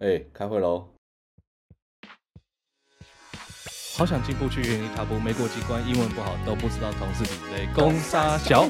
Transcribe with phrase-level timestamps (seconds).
[0.00, 0.88] 哎、欸，开会喽！
[3.96, 8.68] 好想进步去原地踏步，没过几关，英文不好都不知道同事比雷公杀小。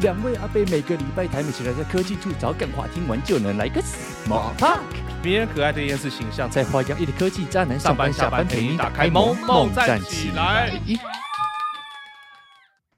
[0.00, 4.80] 两位阿贝每个礼拜台美起来在科技处找干话，听完就能来个 small talk。
[5.22, 10.72] 迷人可爱的电视形象，在花样一的科技渣男上班下班陪你打开萌萌站起来。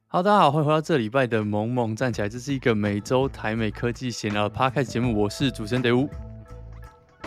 [0.07, 2.29] 好，大家好，欢迎回到这礼拜的萌萌站起来。
[2.29, 6.09] 这是一个每周台美科技闲聊的 podcast 节目，我是主持人德乌。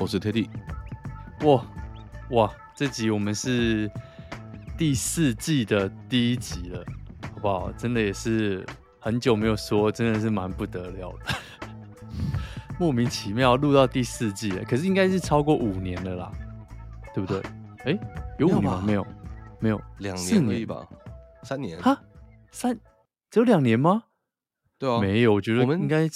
[0.02, 0.50] 我是 Teddy，
[1.46, 1.66] 哇
[2.32, 3.90] 哇，这集我们是
[4.78, 6.86] 第四季的第一集了，
[7.34, 7.72] 好不好？
[7.72, 8.66] 真的也是
[9.00, 11.34] 很久没有说，真的是蛮不得了的，
[12.78, 16.32] 莫名其妙录到第四季了，可是应该是超过五年了啦，
[17.14, 17.40] 对不对？
[17.86, 18.00] 哎、欸，
[18.38, 18.84] 有五年吗？
[18.86, 19.08] 没有，
[19.60, 20.86] 没有，两年可以吧？
[21.44, 21.82] 三年？
[21.82, 21.98] 哈，
[22.52, 22.78] 三
[23.32, 24.04] 只有两年吗？
[24.78, 26.10] 对啊，没有，我觉得我们应该。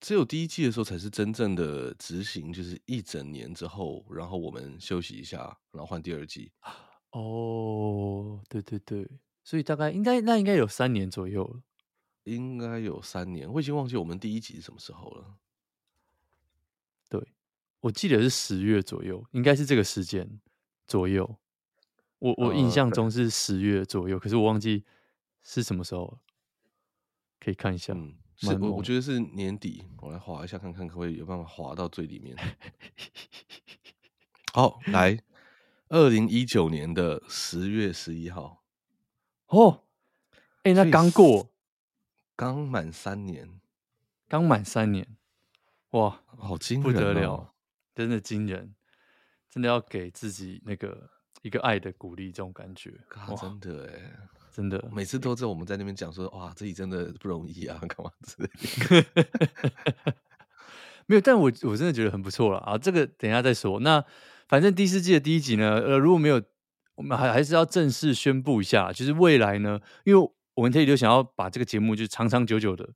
[0.00, 6.52] 只有第一季的时候才是真正的执行，就是一整年之后，然后我们休息一下，然后换第二季。
[7.10, 9.08] 哦，对对对，
[9.42, 11.62] 所以大概应该那应该有三年左右了，
[12.24, 15.38] 应该有三年，我已经忘记我们第一集是什么时候了。
[17.08, 17.34] 对，
[17.80, 20.40] 我记得是十月左右，应该是这个时间
[20.86, 21.38] 左右。
[22.20, 24.84] 我我印象中是十月左右，呃，可是我忘记
[25.42, 26.20] 是什么时候了，
[27.40, 27.92] 可以看一下。
[27.94, 32.36] 嗯是我我觉得是年底，我来划一下看看，可不可以有办法划到最里面。
[34.54, 35.20] 好，来，
[35.90, 38.62] 二零一九年的十月十一号。
[39.48, 39.84] 哦，
[40.62, 41.50] 哎、欸，那刚过，
[42.36, 43.60] 刚满三年，
[44.28, 45.16] 刚满三年，
[45.90, 47.54] 哇，好惊人、哦，不得了，
[47.94, 48.76] 真的惊人，
[49.50, 51.10] 真的要给自己那个
[51.42, 53.00] 一个爱的鼓励，这种感觉，
[53.40, 54.16] 真的哎。
[54.58, 58.50] 真的，每次都是我们在那边讲说，哇，自己真的不容易啊，干嘛之类
[61.06, 62.76] 没有，但我我真的觉得很不错了啊。
[62.76, 63.78] 这个等一下再说。
[63.78, 64.04] 那
[64.48, 66.42] 反正第四季的第一集呢，呃，如果没有，
[66.96, 72.90] 我们还还是要正式宣布一下，就是未来呢，因为我们特意就想要把这个节目就长长久久的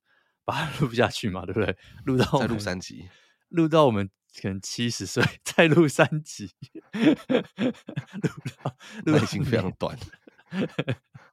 [0.45, 1.77] 把它 录下去嘛，对不对？
[2.07, 3.09] 录到再录三集，
[3.51, 4.11] 录到我们
[4.43, 6.51] 可能七十岁再录三集，
[6.93, 8.33] 录
[8.65, 8.77] 到
[9.13, 9.97] 耐心非常短。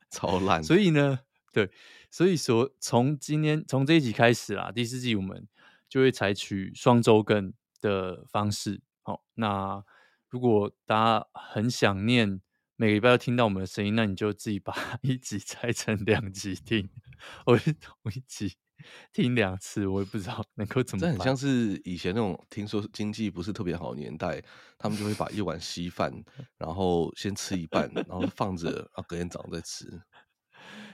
[0.09, 1.19] 超烂，所以呢，
[1.51, 1.69] 对，
[2.09, 5.47] 所以说从今天从这一集开始啦，第四季我们
[5.87, 8.81] 就会采取双周更的方式。
[9.01, 9.83] 好，那
[10.29, 12.41] 如果大家很想念
[12.75, 16.89] 每个礼拜都听到我们的声音，那你就自己把 一集拆成两集听，
[17.45, 18.55] 我是同一集
[19.13, 21.01] 听两次，我也不知道能够怎么。
[21.05, 24.41] 这很像是以前那种听说经济不是特别好的年代，
[24.77, 26.11] 他们就会把一碗稀饭，
[26.57, 30.01] 然后先吃一半，然后放着，然后隔天早上再吃。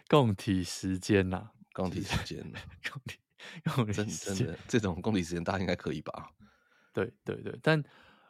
[0.08, 2.42] 共体时间呐，共体时间，
[2.92, 3.18] 共体
[3.76, 6.30] 共体时间，真的这种共体时间大家应该可以吧？
[6.94, 7.84] 对对对，但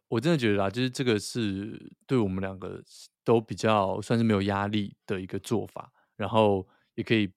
[0.07, 2.81] 我真的觉得啊，就是这个是对我们两个
[3.23, 7.31] 都比较算是没有压力的一个做法，然后也可以。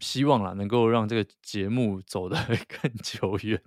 [0.00, 2.36] 希望啦，能够让这个节目走得
[2.68, 3.60] 更久远，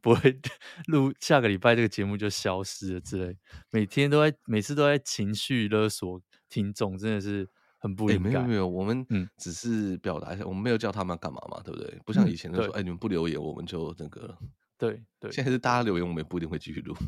[0.00, 0.38] 不会
[0.86, 3.36] 录下个礼拜这个节目就消失了之类。
[3.70, 8.28] 每天都在，每次都在情绪勒索听众，真的是很不应该。
[8.28, 11.98] 欸、没有没有，我们嗯只是表达一下、嗯，我们没有叫他们干嘛嘛，对不对？
[12.04, 14.36] 不像以前就说，哎、嗯欸，你们不留言，我们就那个。
[14.76, 16.94] 对对，现在是大家留言，我们也不一定会继续录。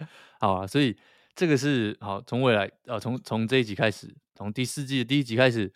[0.40, 0.96] 好啊，所以
[1.34, 4.14] 这个是好，从未来啊，从从这一集开始。
[4.40, 5.70] 从第四季的第一集开始，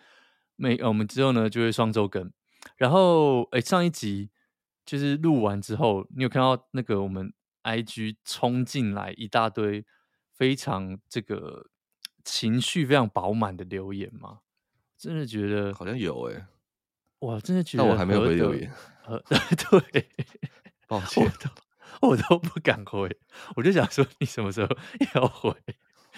[0.56, 2.32] 每我们之后呢就会双周更。
[2.78, 4.30] 然后，哎，上一集
[4.86, 7.30] 就是录完之后，你有看到那个我们
[7.64, 9.84] IG 冲进来一大堆
[10.32, 11.66] 非常这个
[12.24, 14.38] 情绪非常饱满的留言吗？
[14.97, 16.47] 真的觉得好像有哎、欸，
[17.19, 17.84] 哇，真的觉得。
[17.84, 18.72] 但我还没有回留言。
[19.04, 19.22] 呃，
[19.92, 20.08] 对，
[20.88, 23.14] 抱歉，我 都我都不敢回，
[23.56, 24.69] 我就想说你什么时候
[25.14, 25.54] 要回？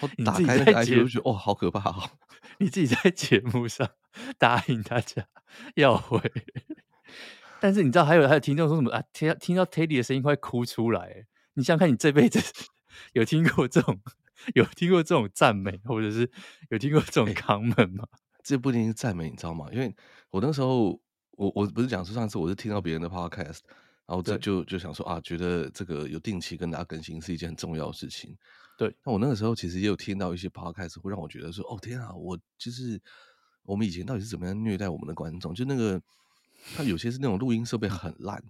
[0.01, 2.09] 我打开那个 IG 就觉得，哦，好可怕哦！
[2.59, 3.89] 你自己在节目上
[4.37, 5.27] 答应大家
[5.75, 6.21] 要回，
[7.59, 9.03] 但是你知道还有还有听众说什么啊？
[9.13, 11.25] 听听到 Teddy 的声音快哭出来！
[11.53, 12.39] 你想想看，你这辈子
[13.13, 13.99] 有听过这种
[14.53, 16.29] 有听过这种赞美，或者是
[16.69, 18.03] 有听过这种 comment 吗？
[18.11, 19.67] 欸，这不一定是赞美，你知道吗？
[19.71, 19.95] 因为
[20.29, 20.99] 我那时候
[21.31, 23.59] 我我不是讲说上次我是听到别人的 podcast，
[24.05, 28.37] 然后就就就想说啊，觉得这个有定期跟大家更新是一件很重要的事情。
[28.77, 33.01] 对，那我那个时候其实也有听到一些 podcast，会让我觉得说，哦天啊，我就是
[33.63, 35.53] 我们以前到底是怎么样虐待我们的观众？
[35.53, 35.99] 就那个
[36.75, 38.41] 他有些是那种录音设备很烂，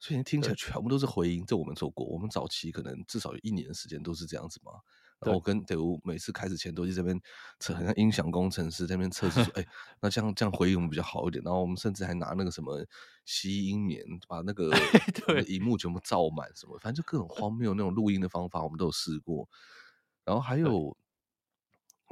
[0.00, 1.44] 所以听起来全部都是回音。
[1.46, 4.72] 这我们做过，我们早期可能至少有一年的时间都是这样子嘛。
[5.20, 7.18] 然后我跟德屋每次开始前都去这边
[7.58, 9.68] 测，好像音响工程师在那边测试说，哎、 欸，
[10.00, 11.42] 那这样这样回应我们比较好一点。
[11.42, 12.84] 然后我们甚至还拿那个什么
[13.24, 14.70] 吸音棉把那个
[15.48, 19.48] 荧幕全部罩满，什么反正就各种荒谬那种录音的方法，我们都有试过。
[20.24, 20.96] 然后还有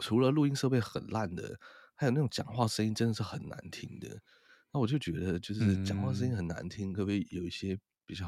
[0.00, 1.58] 除了录音设备很烂的，
[1.94, 4.22] 还有那种讲话声音真的是很难听的。
[4.72, 8.26] 那我就觉得，就是讲话声音很难听，嗯、可不可以有一些比较，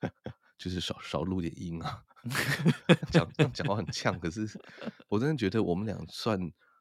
[0.58, 2.02] 就是少少录点音啊？
[3.10, 4.48] 讲讲话很呛，可是
[5.08, 6.38] 我真的觉得我们俩算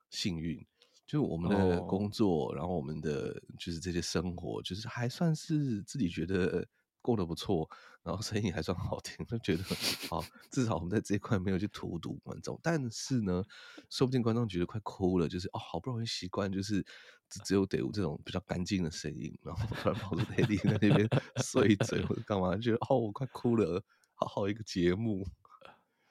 [0.10, 0.66] 幸运，
[1.06, 6.68] 就我们的工作，哦、然后我们的就是这些生活，就是还算是自己觉得
[7.02, 7.70] 过得不错。
[8.04, 9.64] 然后声音还算好听，就觉得
[10.10, 12.58] 好，至少我们在这一块没有去荼毒观众。
[12.64, 13.44] 但是呢，
[13.90, 16.82] 说不定观众觉得快哭了，就是哦，好不容易习惯，就是
[17.28, 21.06] 只只有得有这种比较干净的声音，然后突然跑出黑弟在那边
[21.44, 23.84] 碎嘴或者干嘛，觉得哦，我快哭了，
[24.18, 25.26] 好好一个节目。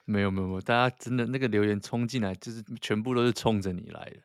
[0.07, 4.17] 没有没有没有，大家真的那个留言冲进来，就是全部都是冲着你来的，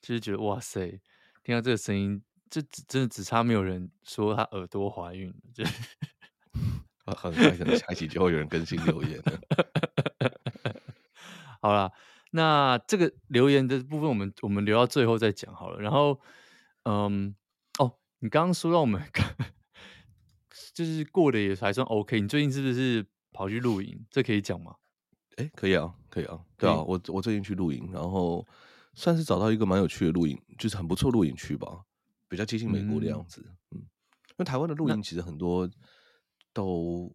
[0.00, 1.00] 就是觉得哇塞，
[1.42, 5.64] 听到这个声音，这真的只差没有人说他耳朵怀孕了，就。
[7.16, 9.40] 很快可能下一期就会有人更新留言了。
[11.60, 11.90] 好了，
[12.30, 15.80] 那这个留言的部分，我们我们留到最后再讲好了。
[15.80, 16.20] 然后，
[16.84, 17.34] 嗯，
[17.80, 19.02] 哦，你刚刚说到我们
[20.72, 22.20] 就是过得也还算 OK。
[22.20, 24.04] 你最近是不是跑去露营？
[24.10, 24.74] 这可以讲吗？
[25.36, 26.38] 哎、欸，可以啊，可以啊。
[26.56, 28.46] 对啊，我我最近去露营，然后
[28.94, 31.84] 算是找到一个蛮有趣的露营，就是很不错露营区吧，
[32.28, 33.42] 比较接近美国的样子。
[33.70, 35.68] 嗯，嗯，因为台湾的露营其实很多。
[36.52, 37.14] 都，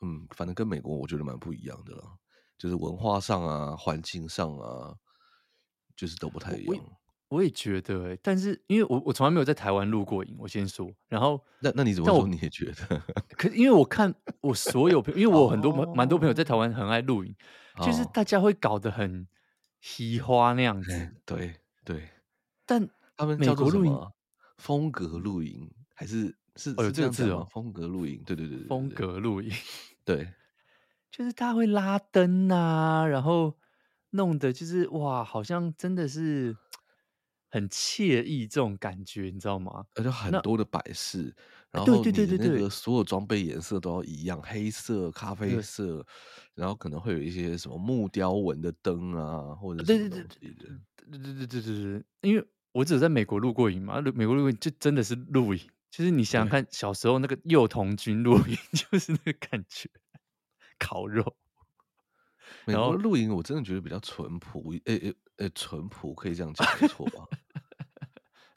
[0.00, 2.16] 嗯，反正跟美国我觉得蛮不一样的啦，
[2.56, 4.96] 就是文化上啊、环境上啊，
[5.94, 6.82] 就是都不太一样。
[7.36, 10.90] 我，也觉得、欸，但是因为我我从来没有在台湾录过影，我先说。
[11.08, 12.26] 然后，那那你怎么说？
[12.26, 13.02] 你也觉得？
[13.36, 17.34] 可因为我看我所有朋友，因为我很多蛮、哦、多朋友在台湾很爱露营，
[17.76, 19.26] 哦、就是大家会搞得很
[19.80, 20.92] 嘻花那样子。
[20.92, 21.54] 欸、对
[21.84, 22.08] 对，
[22.64, 24.12] 但他们叫做什么？
[24.58, 26.36] 风格露营还是？
[26.56, 29.50] 是哦，有这个字哦，风格露营，对对对对，风格露营，
[30.04, 30.32] 对，
[31.10, 33.56] 就是他会拉灯啊，然后
[34.10, 36.56] 弄的就是哇，好像真的是
[37.54, 39.84] 很惬意这种感觉，你知道吗？
[39.94, 41.34] 而且很多的摆饰，
[41.70, 46.04] 然后对对对对，那个所有装备颜色都要一样，黑色、咖啡色，
[46.54, 50.66] 然后可能会有一些什么木雕纹的灯啊，或者什么东西的，
[50.96, 55.60] 对对对对对对对，因为我只有在美国露过营嘛，美国露营就真的是露营。
[55.90, 58.56] 就是你想想看，小时候那个幼童军露营
[58.90, 59.88] 就是那个感觉，
[60.78, 61.36] 烤肉。
[62.66, 67.26] 美国露营我真的觉得比较淳朴，诶诶诶，淳朴可以这样讲没错吧？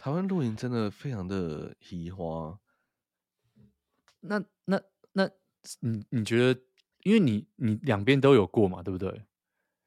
[0.08, 2.58] 台湾露营真的非常的奇花。
[4.22, 4.82] 那那
[5.12, 5.30] 那，
[5.82, 6.62] 你你觉得，
[7.04, 9.26] 因为你你两边都有过嘛，对不对？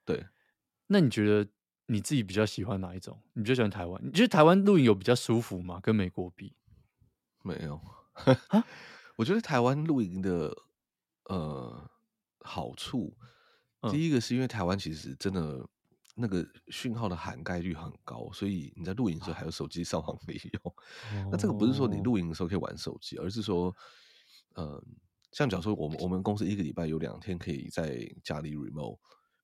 [0.04, 0.26] 对。
[0.88, 1.50] 那你觉得
[1.86, 3.18] 你自己比较喜欢哪一种？
[3.32, 3.98] 你比较喜欢台湾？
[4.04, 5.80] 你觉得台湾露营有比较舒服吗？
[5.82, 6.54] 跟美国比？
[7.42, 7.80] 没有，
[9.16, 10.54] 我觉得台湾露营的
[11.30, 11.90] 呃
[12.40, 13.16] 好处，
[13.80, 15.66] 嗯、第一个是因为台湾其实真的
[16.20, 20.62] 那个讯号的涵盖率很高，所以你在露营的时候还有手机上网可以用。
[20.64, 23.74] 哦、那这个不是说你露营的时候可以玩手机，而是说，
[24.54, 24.84] 嗯、呃，
[25.32, 28.98] 像假如说我们我们公司一个礼拜有两天可以在家里 remote，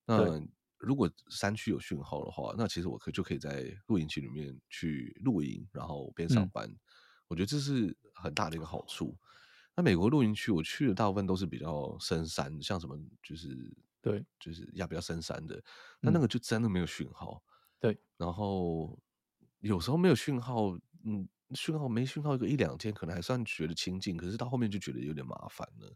[0.05, 0.41] 那
[0.79, 6.69] 如果山区有讯号的话，那其实我可就可以在露营区里面去露营，然后边上班。
[6.69, 6.79] 嗯
[7.29, 9.19] 我觉得这是很大的一个好处。
[9.75, 15.61] 那美国露营区我去的大部分都是比较深山，像什么就是对，就是要比较深山的，
[16.01, 17.43] 那那个就真的没有讯号。
[17.81, 18.97] 对，然后
[19.59, 25.93] 有时候没有讯号，嗯，讯号没讯号一个一两天，可能还算觉得清静，可是到后面就觉得有点麻烦了。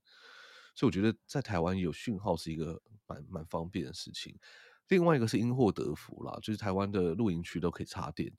[0.75, 4.37] 所以我觉得在台湾有讯号是一个蛮蛮方便的事情。
[4.88, 8.33] 另外一个是因祸得福啦，就是台湾的露营区都可以插电。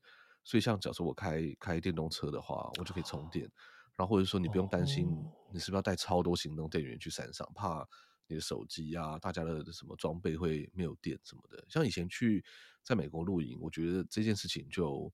[0.43, 3.49] 所以，像假设我开开电动车的话，我就可以充电，
[3.95, 5.07] 然后或者说你不用担心
[5.53, 7.87] 你是不是要带超多行动电源去山上，怕
[8.31, 11.63] 你的手机啊、大家的什么装备会没有电什么的。
[11.67, 12.43] 像以前去
[12.81, 15.11] 在美国露营，我觉得这件事情就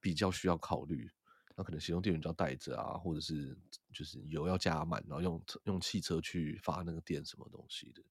[0.00, 1.10] 比较需要考虑，
[1.54, 3.56] 那可能行动电源就要带着啊，或者是
[3.92, 8.02] 就是油要加满，然后用用汽车去发那个电什么东西的。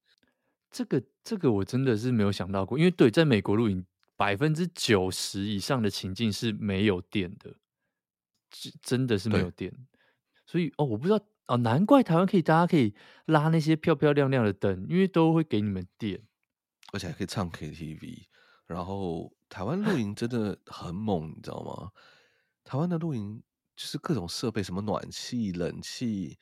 [0.70, 3.86] 这个这个我真的是没有想到过，因为对，在美国露营。
[4.16, 7.58] 百分之九十以上的情境是没有电的，
[8.80, 9.74] 真的是没有电。
[10.46, 12.96] 所以哦，我不知道哦，难怪台湾可以，大家可以
[13.26, 16.24] 拉那些漂漂亮亮的灯，因为都会给你们电，
[16.94, 18.26] 而且还可以唱 KTV。
[18.66, 21.92] 然后台湾露营 真的很猛，你知道吗？
[22.64, 23.44] 台湾的露营
[23.76, 26.38] 就是各种设备，什么暖气、冷气，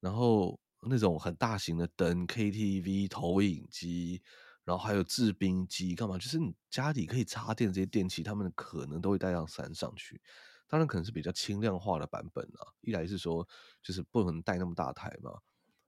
[0.00, 4.22] 然后那种很大型的灯、KTV、投影机。
[4.64, 6.18] 然后还有制冰机，干嘛？
[6.18, 10.20] 就是你家里可以插电这些电器，他们可能都会带上山上去。
[10.68, 12.66] 当然，可能是比较轻量化的版本啊。
[12.80, 13.46] 一来是说，
[13.82, 15.30] 就是不能带那么大台嘛。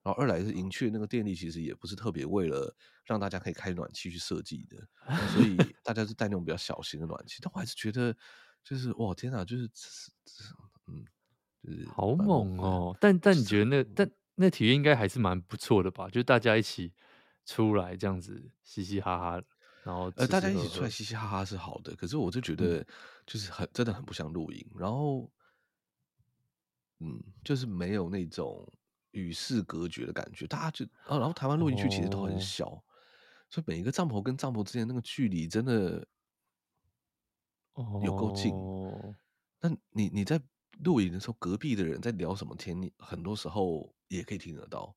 [0.03, 4.79] 然后二来是银雀那个电力其实也不是特别为了让大家可以开暖气去设计的，
[5.35, 7.41] 所以大家是带那种比较小型的暖气。
[7.43, 8.17] 但我还是觉得，
[8.65, 9.69] 就是哇天哪，就是
[10.87, 11.05] 嗯，
[11.63, 12.97] 就是好猛哦。
[13.01, 16.09] 但但你觉得那但那体验应该还是蛮不错的吧？
[16.09, 16.95] 就大家一起
[17.45, 19.43] 出来这样子嘻嘻哈哈，
[19.89, 22.87] 然后呃大家一起出来嘻嘻哈哈是好的，可是我就觉得
[23.27, 25.31] 就是很真的很不像露营，然后
[26.99, 28.71] 嗯，就是没有那种。
[29.13, 32.83] 与世隔绝的感觉，大家就啊，然后台湾露营区其实都很小，哦、
[33.49, 36.07] 所以每一个帐篷跟帐篷之间那个距离真的
[38.05, 38.53] 有够近。
[38.53, 39.15] 哦、
[39.61, 40.39] 那你你在
[40.85, 44.95] 露营的时候，隔壁的人在聊什么天，你很多时候也可以听得到。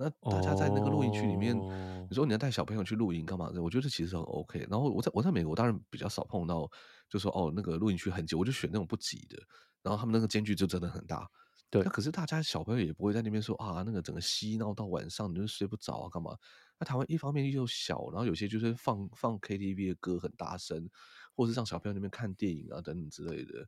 [0.00, 3.60] 那大家在那个露营区里面，哦、你说你要带小朋友去露营干嘛的？
[3.60, 4.64] 我觉得其实很 OK。
[4.70, 6.70] 然后我在我在美国，当然比较少碰到，
[7.08, 9.36] 就说哦，那个露营区很挤，我就选那种不挤的。
[9.82, 11.28] 然后他们那个间距就真的很大。
[11.68, 16.34] 对，那可是大家小朋友也不会在那边说啊，那个整个嬉闹到晚上你就睡不着啊，干嘛？
[16.78, 20.88] 那台湾一方面又小，然后有些就是放放 KTV 的歌很大声，
[21.34, 23.66] 或是让小朋友那边看电影啊等等之类的，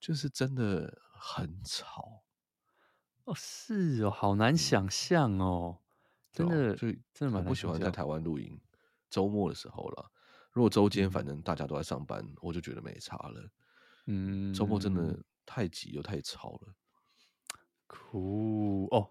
[0.00, 2.23] 就是真的很吵。
[3.24, 5.78] 哦，是哦，好难想象哦，
[6.32, 8.60] 真的，所以真的蛮不喜欢在台湾露营。
[9.08, 10.10] 周末的时候了，
[10.50, 13.48] 如果周间反正大家都在上班，嗯、我就觉得没差了。
[14.06, 16.74] 嗯，周末真的太挤又太吵了。
[17.86, 19.10] 酷哦，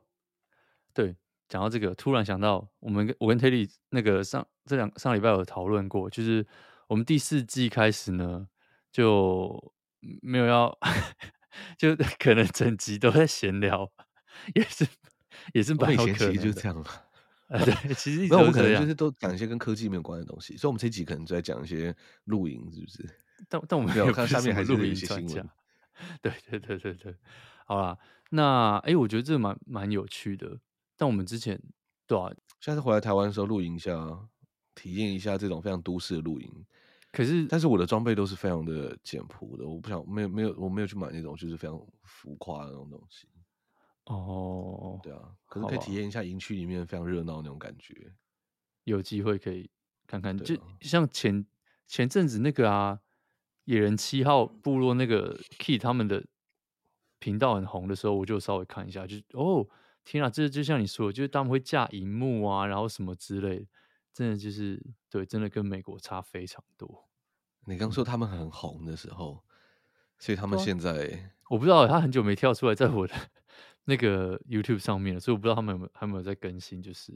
[0.93, 1.15] 对，
[1.47, 6.45] 讲到这个，突然想到，我们我跟 Terry 那个上这两上礼拜有讨论过，就是
[6.87, 8.47] 我们第四季开始呢，
[8.91, 9.73] 就
[10.21, 10.77] 没有要，
[11.77, 13.91] 就 可能整集都在闲聊，
[14.55, 14.87] 也是
[15.53, 16.85] 也是蛮有可能，其实就这样了。
[17.65, 21.95] 对，其实那我们可能就是都讲一些跟科技没有关的东西，所以我们这集可能就在讲一些
[22.25, 23.09] 露营，是不是？
[23.47, 25.49] 但但我们没有看下面还是有一些新闻。
[26.21, 27.15] 对对对对对，
[27.65, 27.97] 好啦。
[28.31, 30.59] 那哎、欸，我觉得这蛮蛮有趣的。
[30.97, 31.61] 但我们之前
[32.07, 33.95] 对啊，下次回来台湾的时候露营一下，
[34.73, 36.65] 体验一下这种非常都市的露营。
[37.13, 43.29] 可是，但是我的装备都是非常的简朴的，我不想没有没有我没有去买那种就是非常浮夸的那种东西。
[44.05, 48.11] 哦，对啊，可是可以体验一下营区里面非常热闹那种感觉。
[48.83, 49.69] 有机会可以
[50.05, 51.45] 看看，啊、就像前
[51.87, 52.99] 前阵子那个啊，
[53.63, 56.25] 野人七号部落那个 Key 他们的。
[57.19, 59.65] 频道很红的时候，我就稍微看一下，就哦，
[60.03, 63.65] 天啊，这就像你说的，就是他们会架荧幕啊，然后什么之类的，
[64.13, 67.09] 真的就是对，真的跟美国差非常多。
[67.65, 69.43] 你刚说他们很红的时候，
[70.19, 73.15] 所以他们现在我不知道，他很久没跳出来在我的
[73.85, 77.11] 那个 YouTube 上面了，所以我不知道他们有没有还没有在更新，就是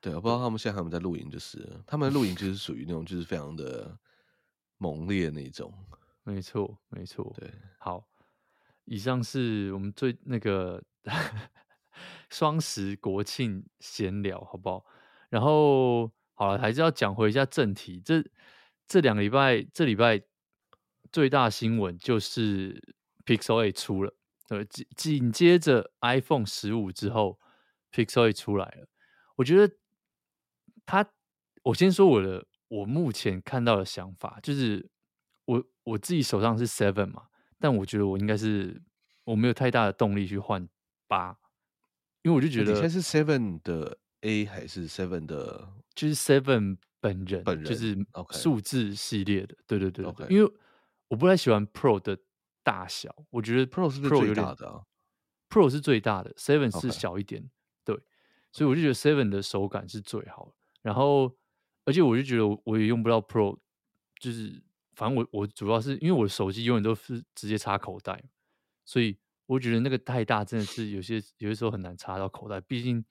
[0.00, 3.98] 对，我不知道他们现在还有没有在录影，就是他们的录影就是属于那种就是非常的
[4.76, 5.72] 猛烈那种，
[6.22, 8.06] 没错，没错，对，好。
[8.84, 10.80] 以上是我们最那个
[12.30, 14.84] 双十国庆闲聊，好不好？
[15.28, 18.00] 然后好了，还是要讲回一下正题。
[18.04, 18.22] 这
[18.86, 20.22] 这两个礼拜，这礼拜
[21.10, 24.14] 最大新闻就是 Pixel 8出了，
[24.46, 27.40] 对，紧紧接着 iPhone 十五之后
[27.90, 28.86] ，Pixel 8出来了。
[29.36, 29.74] 我觉得
[30.84, 31.10] 它，
[31.62, 34.88] 我先说我的，我目前看到的想法就是，
[35.46, 37.28] 我我自己手上是 Seven 嘛。
[37.58, 38.82] 但我觉得我应该是
[39.24, 40.68] 我没有太大的动力去换
[41.08, 41.38] 八，
[42.20, 47.96] 因为我就觉得你现在是 Seven 的 A 还是 Seven 的，就是 Seven 本人，本人就是
[48.30, 50.26] 数字系列的，对对对对，Okay.
[50.28, 50.52] 对，因为
[51.08, 52.16] 我不太喜欢 Pro 的
[52.62, 54.84] 大小，我觉得 Pro 是不是最大的啊
[55.50, 57.50] ？Pro 是最大的，Seven 是小一点.
[57.84, 57.98] 对，
[58.52, 60.52] 所以我就觉得 Seven 的手感是最好的。
[60.82, 61.36] 然后，
[61.84, 63.58] 而且我就觉得我也用不到 Pro，
[64.20, 64.62] 就是。
[64.98, 68.18] 反正我我主要是因为我的手机永远都是直接插口袋，
[68.82, 73.04] 所以我觉得那个太大真的是有些有些时候很难插到口袋，毕竟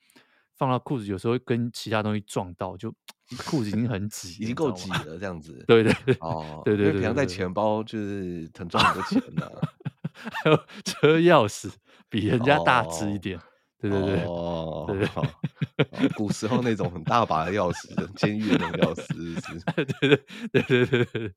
[0.57, 2.91] 放到裤子有时候会跟其他东西撞到，就
[3.45, 5.63] 裤子已经很挤，已经够挤了这样子。
[5.67, 9.61] 对对对，哦，对对对，平常带钱包就是很装很多钱的，
[10.13, 11.71] 还有车钥匙
[12.09, 13.39] 比人家大只一点。
[13.77, 19.59] 对对对，哦，对对，古时候那种很大把的钥匙，监狱的那种钥匙，是？
[19.85, 21.33] 对对对对对对，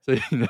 [0.00, 0.46] 所以呢，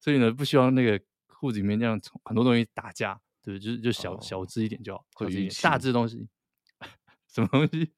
[0.00, 6.26] 所以呢，不希望那个裤子里面这样很多东西打架，对，就是就小小只一点就好，小只一点，大只的东西，
[7.32, 7.92] 什么东西？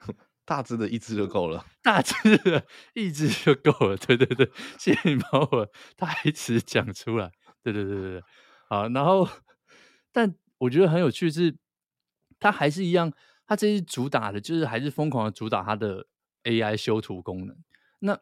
[0.44, 7.30] 大只的一只就够了，大只的一只就够了，对对对，谢谢你把我台词讲出来，
[7.62, 8.22] 对对对对对，
[8.68, 9.28] 好，然后，
[10.10, 11.58] 但我觉得很有趣是。
[12.42, 13.12] 它还是一样，
[13.46, 16.06] 它这是主打的，就是还是疯狂的主打它的
[16.44, 17.54] AI 修图功能。
[17.98, 18.18] 那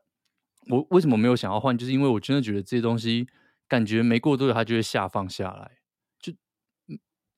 [0.66, 1.78] 我为什么没有想要换？
[1.78, 3.28] 就是因为我真的觉得这些东西
[3.68, 5.78] 感觉没过多久它就会下放下来，
[6.18, 6.32] 就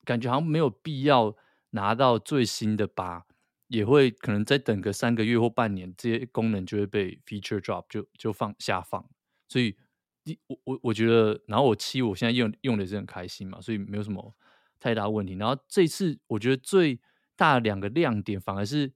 [0.03, 1.35] 感觉好像没有必要
[1.71, 3.25] 拿到最新的八，
[3.67, 9.09] 也会可能再等个三个月或半年，这些功能就会被 feature drop 就就放下放。
[9.47, 9.75] 所以
[10.23, 14.33] 你我我我觉得，然后我七我现在用用的是很开心嘛，所以没有什么
[14.79, 15.33] 太大问题。
[15.35, 16.99] 然后这次我觉得最
[17.35, 18.93] 大两个亮点，反而是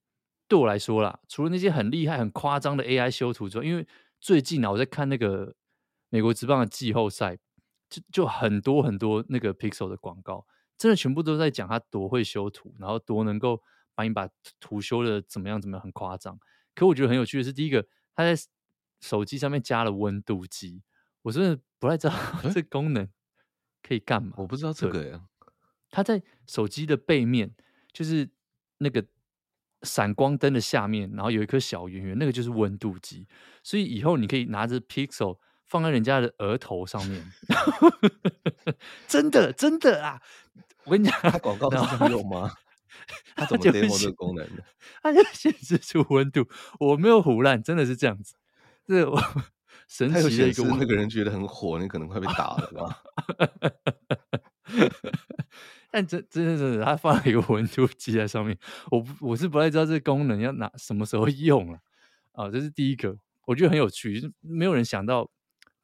[0.48, 3.88] 对我来说啦，除了那些很厉害、很夸张的 AI 修图之外，因为
[4.22, 5.56] 最近啊，我在看那个
[6.10, 7.38] 美国职棒的季后赛，
[7.90, 10.46] 就就很多很多那个 Pixel 的广告，
[10.78, 13.62] 真的全部都在讲他多会修图，然后多能够
[13.94, 14.30] 把你把
[14.60, 16.40] 图修的怎么样怎么样，很夸张。
[16.74, 18.36] 可我觉得很有趣的是，第一个他在
[19.02, 20.82] 手机上面加了温度计，
[21.24, 22.14] 我真的不太知道
[22.54, 23.08] 这功能
[23.82, 24.34] 可以干嘛。
[24.38, 25.28] 我不知道这个呀。
[25.90, 27.56] 他在手机的背面，
[27.92, 28.30] 就是
[28.78, 29.06] 那个。
[29.82, 33.28] 闪光灯的下面，然后有一颗小圆圆，那个就是温度计。
[33.62, 37.32] 所以以后你可以拿着 Pixel 放在人家的额头上面，
[39.08, 40.22] 真的真的啊！
[40.86, 42.52] 我跟你讲，他广告是这样用吗？
[43.36, 44.64] 他怎么 demo 这个功能的？
[45.04, 46.48] 他就显示出温度，
[46.80, 48.36] 我没有唬烂，真的是这样子。
[48.88, 49.20] 这我
[49.88, 53.04] 神奇的一个，那个人觉得很火，你可能快被打了，是吧？
[55.92, 58.58] 但真真的真的，他放了一个温度计在上面，
[58.92, 61.80] 我我是不太知道这个功能要拿什么时候用了
[62.34, 65.30] 啊，这是第一个，我觉得很有趣，就是没有人想到，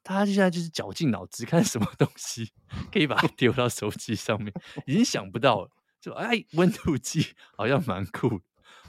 [0.02, 2.52] 他现在就是绞尽脑汁看什么东西
[2.92, 4.52] 可以把它丢到手机上面，
[4.86, 8.40] 已经想不到了，就哎，温度计好像蛮酷，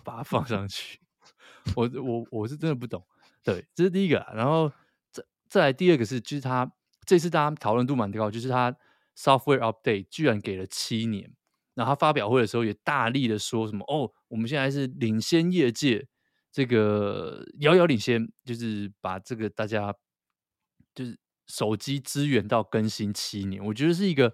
[0.03, 1.00] 把它放上去，
[1.75, 3.05] 我我我是真的不懂，
[3.43, 4.72] 对，这是第一个，然后
[5.12, 6.72] 再再来第二个是，就是他
[7.05, 8.75] 这次大家讨论度蛮高，就是他。
[9.15, 11.32] Software update 居然给了七年，
[11.75, 16.08] 然后他发表会的时候也大力的说什么哦，我们现在是领先业界，
[16.51, 19.93] 这个遥遥领先，就是把这个大家
[20.94, 24.34] 就是手机支援到更新七年，我觉得是一个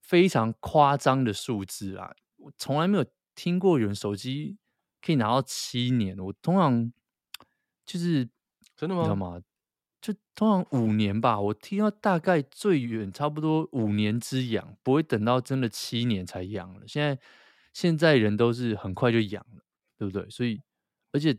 [0.00, 2.14] 非常夸张的数字啊！
[2.36, 3.04] 我从来没有
[3.34, 4.58] 听过有人手机
[5.00, 6.92] 可以拿到七年，我通常
[7.86, 8.28] 就是
[8.76, 9.00] 真的吗？
[9.02, 9.40] 你知道吗？
[10.00, 16.80] 就通常五年吧，我听到大概最远差不多五年之痒，不会等到真的七年才痒了。
[16.88, 17.18] 现在
[17.72, 19.62] 现在人都是很快就痒了，
[19.96, 20.28] 对不对？
[20.28, 20.60] 所以
[21.12, 21.32] 而且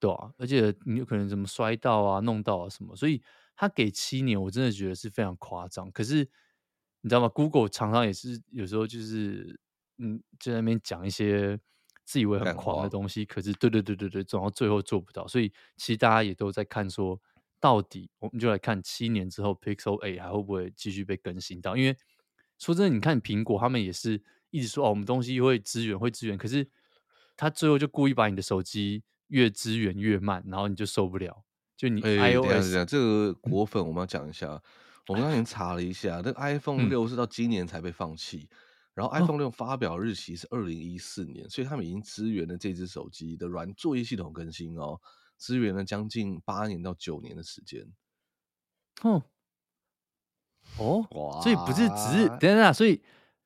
[0.00, 3.22] 对啊，而且你有可能什么摔到啊、弄到啊什么，所以
[3.56, 5.90] 他给七年，我真的觉得是非常夸张。
[5.90, 6.18] 可是
[7.00, 9.58] 你知道吗？Google 常常也是有时候就是
[9.98, 11.58] 嗯，就在那边讲一些
[12.04, 15.26] 自以为很狂的东西，可是对对对对对，总到最后做不到。
[15.26, 17.20] 所以其实大家也都在看说。
[17.58, 21.74] 到底我们就来看七年之后，Pixel A 还会不会继续被更新到？
[21.74, 21.96] 因为
[22.58, 26.68] 说真的，你看苹果他们也是一直说哦，我们东西会支援，会支援，可是
[27.34, 31.45] 他最后就故意把你的手机越支援越慢，然后你就受不了。
[31.76, 34.60] 就你 iOS、欸、这个果粉我们要讲一下，
[35.08, 38.56] 我们刚才查了一下，那个 iPhone 六是到今年才被放弃，嗯、
[38.94, 45.00] 然后 iPhone 六发表日期是二零一四年，哦，所以他们已经支援了这只手机的软作业系统更新哦。
[45.38, 47.86] 支援了将近八年到九年的时间，
[49.02, 49.22] 哦，
[50.78, 53.02] 哦，哇，所以不是只是等等啊，所以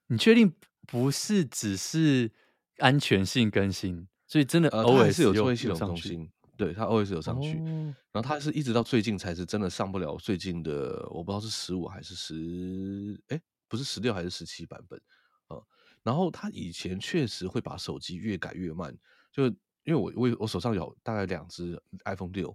[0.06, 0.54] 你确定
[0.86, 2.30] 不是只是
[2.78, 4.06] 安全性更新？
[4.28, 15.00] 所以真的 OS 是有作业系统更新，对，它 OS 有上去，哦，然后它是一直到最近才是真的上不了最近的，我不知道是十五还是十，哎，不是十六还是十七版本
[15.46, 15.64] 啊，嗯。
[16.02, 18.94] 然后它以前确实会把手机越改越慢，
[19.32, 19.50] 就。
[19.84, 22.54] 因为我我我手上有大概两只 iPhone 六，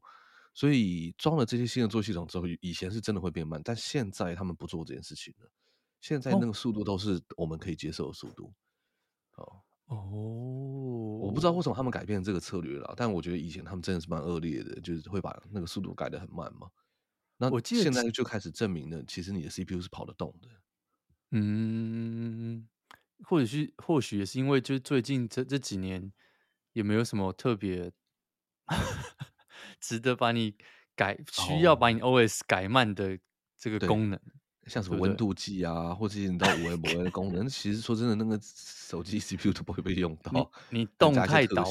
[0.53, 5.49] 所以装了这些新的作系统之后，以前是真的会变慢，但现在他们不做这件事情了。
[5.99, 8.53] 现在那个速度都是我们可以接受的速度。
[9.37, 9.95] 哦哦，
[11.21, 16.69] 我不知道为什么他们改变这个策略了，但我觉得以前他们真的是蛮恶劣的，就是会把那个速度改的很慢嘛。
[17.37, 20.49] 那我现在就开始证明了，其实你的 CPU 是跑得动的。
[21.31, 22.67] 嗯，
[23.23, 26.11] 或者是或许也是因为就是最近这这几年。
[26.75, 27.89] 也没有什么特别
[29.79, 30.57] 值得把你
[30.93, 33.17] 改、需要把你 OS 改慢的
[33.57, 34.19] 这个功能？
[34.65, 40.51] 像什么温度计啊，或者你到五 A、五 A 的功能，其实说真的，那个手机 CPU 都不会被用到。
[40.71, 41.65] 你，你动态导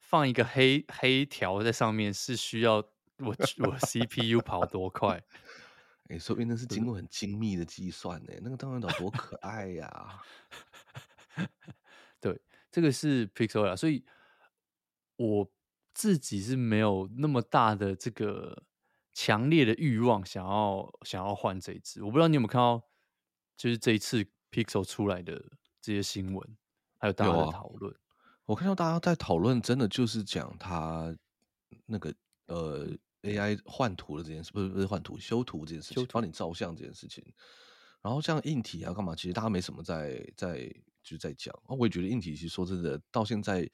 [0.00, 2.76] 放一个黑黑条在上面，是需要
[3.18, 5.22] 我我 CPU 跑多快？
[6.08, 8.32] 哎、欸，说明那是经过很精密的计算呢。
[8.42, 10.22] 那个动态导多可爱呀、啊！
[12.20, 12.40] 对。
[12.74, 14.02] 这个是 Pixel 啊，所以
[15.16, 15.52] 我
[15.92, 18.62] 自己是没有那么大的这个
[19.12, 22.02] 强烈的欲望想要想要换这一支。
[22.02, 22.82] 我不知道你有没有看到，
[23.56, 25.42] 就是这一次 Pixel 出来的
[25.80, 26.56] 这些新闻，
[26.98, 27.94] 还有大家的讨论。
[28.44, 31.16] 我看到大家在讨论，真的就是讲它
[31.86, 32.12] 那个
[32.46, 32.88] 呃
[33.22, 37.24] AI 换图的这件事，不是不是换图修图这件事情，帮你照相这件事情。
[38.00, 40.64] 然后像硬体啊干嘛，其实大家没什么在在
[41.02, 41.54] 就是在讲。
[41.68, 43.70] 我也觉得硬体其实说真的，到现在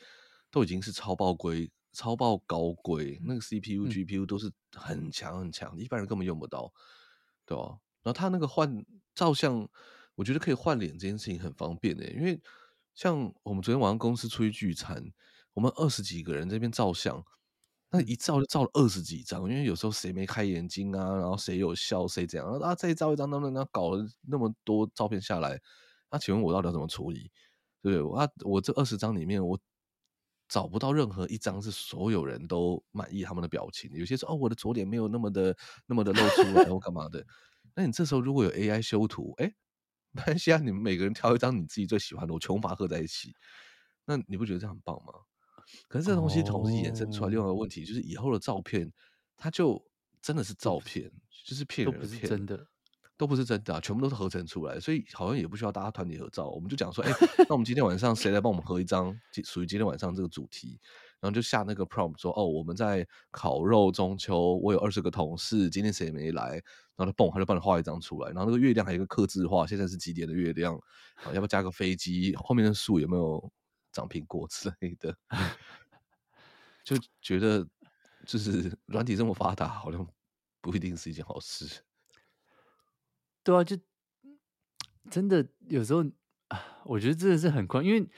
[0.50, 6.72] 都已经是超爆规、超爆高规，那个 CPU、嗯、GPU 都是很强很强，一般人根本用不到，
[7.46, 7.78] 对吧？
[8.02, 9.68] 然后他那个换照相，
[10.14, 12.40] 我觉得可以换脸这件事情很方便的，因为
[12.94, 15.02] 像我们昨天晚上公司出去聚餐，
[15.54, 17.24] 我们二十几个人这边照相。
[17.90, 22.74] 那一照就照了二十几张，因为有时候谁没开眼睛啊，然后谁有笑，谁怎样啊？
[22.74, 25.58] 再照一张，那那那搞了那么多照片下来，
[26.10, 27.30] 那请问我到底要怎么处理？
[27.80, 28.20] 对不对？
[28.22, 29.58] 啊，我这二十张里面，我
[30.48, 33.90] 找不到任何一张是所有人都满意他们的表情。
[33.92, 35.56] 有些说哦，我的左脸没有那么的
[35.86, 37.24] 那么的露出来，或干嘛的？
[37.74, 39.54] 那你这时候如果有 AI 修图，哎，
[40.10, 43.34] 没关系啊，你们每个人挑一张你自己最喜欢的，我全部把它合在一起，
[44.06, 45.12] 那你不觉得这样很棒吗？
[45.86, 48.90] 可是这东西同时衍生出来另外一个问题，就是以后的照片，
[49.36, 49.84] 它就
[50.22, 51.12] 真的是照片，
[51.44, 52.66] 就是骗人的骗，真的
[53.18, 56.48] 都不是真的，全部都是合成出来，所以好像也不需要大家团体合照。
[56.48, 57.12] 我们就讲说，哎，
[57.48, 60.80] 那我们今天晚上谁来帮我们合一张，属于今天晚上这个主题，
[61.20, 66.52] 然后就下那个 prompt 说，哦，我们在烤肉中秋，我有二十个同事，今天谁也没来，
[66.96, 70.74] 然后他蹦，他就帮你画一张出来，然后那个月亮还有一个刻字画，现在是几点的月亮，
[71.24, 72.34] 啊要不要加个飞机？
[72.36, 73.52] 后面的树有没有？
[73.90, 75.16] 长苹果之类的，
[76.84, 77.66] 就觉得
[78.26, 80.06] 就是软体这么发达，好像
[80.60, 81.82] 不一定是一件好事。
[83.44, 83.76] 对啊，就
[85.10, 86.04] 真的有时候
[86.48, 88.08] 啊，我觉得真的是很困，因为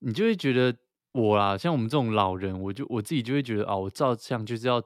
[0.00, 0.76] 你就会觉得
[1.12, 4.82] 我啊，像我们这种老人，我就我自己就会觉得啊，我照相就是要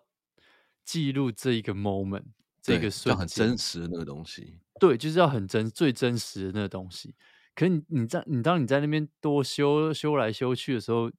[0.85, 2.25] 记录这一个 moment，
[2.63, 4.61] 这个瞬间很真实的那个东西。
[4.79, 7.15] 对，就是要很真最真实的那个东西。
[7.55, 11.11] 可是你你在你当你在那边多修修来修去的时候，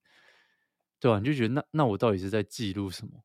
[0.98, 1.20] 对吧、啊？
[1.20, 3.22] 你就觉得那那我到底是在记录什么？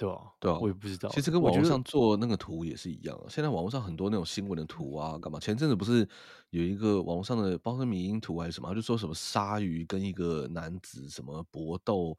[0.00, 1.10] 对啊，对啊，我也不知道。
[1.10, 3.14] 其实跟网络上做那个图也是一样。
[3.28, 5.38] 现在网络上很多那种新闻的图啊，干嘛？
[5.38, 6.08] 前阵子不是
[6.48, 12.16] 有一个网络上的，包括迷因图还是什么，就说什么鲨鱼跟一个男子什么搏斗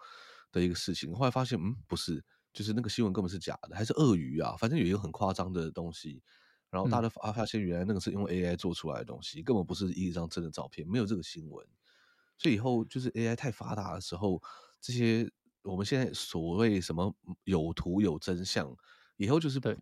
[0.52, 1.12] 的一个事情。
[1.16, 4.56] 后来发现，嗯，不是，就是那个新闻根本是假的，还是鳄鱼啊？
[4.60, 6.22] 反正有一个很夸张的东西。
[6.70, 11.66] 然后大家发发现，原来那个是用 AI 做出来的东西，根本不是一张真的照片，没有这个新闻。
[12.38, 14.40] 所以以后就是 AI 太发达的时候，
[14.80, 15.30] 这些
[15.64, 18.76] 我们现在所谓什么有图有真相，
[19.18, 19.78] 以后就是对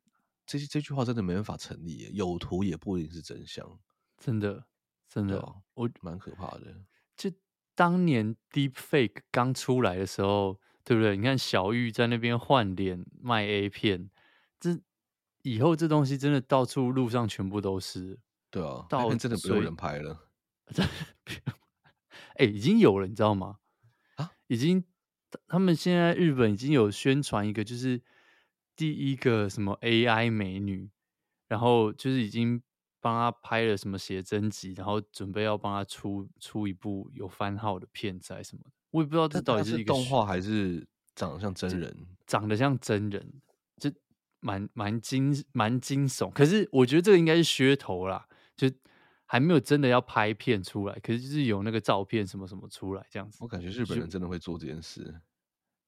[0.45, 2.09] 这些这句话真的没办法成立。
[2.13, 3.79] 有图也不一定是真相，
[4.17, 4.65] 真的
[5.07, 6.75] 真的，我蛮可怕的。
[7.15, 7.31] 就
[7.75, 11.15] 当年 Deepfake 刚出来的时候，对不对？
[11.17, 14.09] 你看小玉在那边换脸卖 A 片，
[14.59, 14.79] 这。
[15.43, 18.19] 以后这东西真的到处路上全部都是，
[18.51, 20.27] 对啊，到真的不用人拍了，
[22.35, 23.57] 哎、欸，已经有了，你知道吗？
[24.15, 24.83] 啊，已经，
[25.47, 28.01] 他们现在日本已经有宣传一个，就是
[28.75, 30.89] 第一个什么 AI 美女，
[31.47, 32.61] 然后就是已经
[32.99, 43.41] 帮他拍了什么写真集，然后准备要帮他出出一部有番号的片子什么的，我也不知道这到底是一个动画还是长得像真人，长得像真人。
[43.79, 43.89] 就
[44.41, 48.69] 蛮蛮惊蛮惊悚，可是我觉得这个应该是噱头啦，就
[49.31, 53.37] 还没有真的要拍片出来，可是就是有那个照片什么什么出来这样子。
[53.41, 55.21] 我感觉日本人真的会做这件事，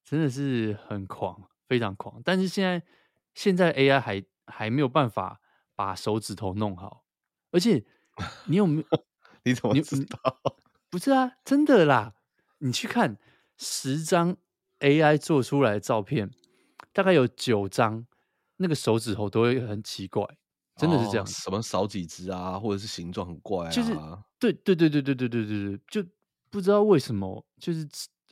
[0.04, 2.22] 真的是很狂，非常狂。
[2.24, 2.80] 但是现在
[3.34, 5.40] 现在 AI 还还没有办法
[5.74, 7.04] 把手指头弄好，
[7.50, 7.84] 而且
[8.46, 9.04] 你有没有？
[9.42, 10.40] 你怎么知道？
[10.88, 12.14] 不是啊，真的啦，
[12.58, 13.18] 你去看
[13.56, 14.36] 十张
[14.78, 16.30] AI 做出来的照片，
[16.92, 18.06] 大概有九张。
[18.58, 20.24] 那个手指头都会很奇怪，
[20.76, 21.24] 真的是这样。
[21.24, 23.70] 哦、什么少几只啊，或者是形状很怪啊？
[23.70, 23.94] 就是
[24.38, 26.08] 对对对对对对对对对，就
[26.50, 27.86] 不知道为什么，就是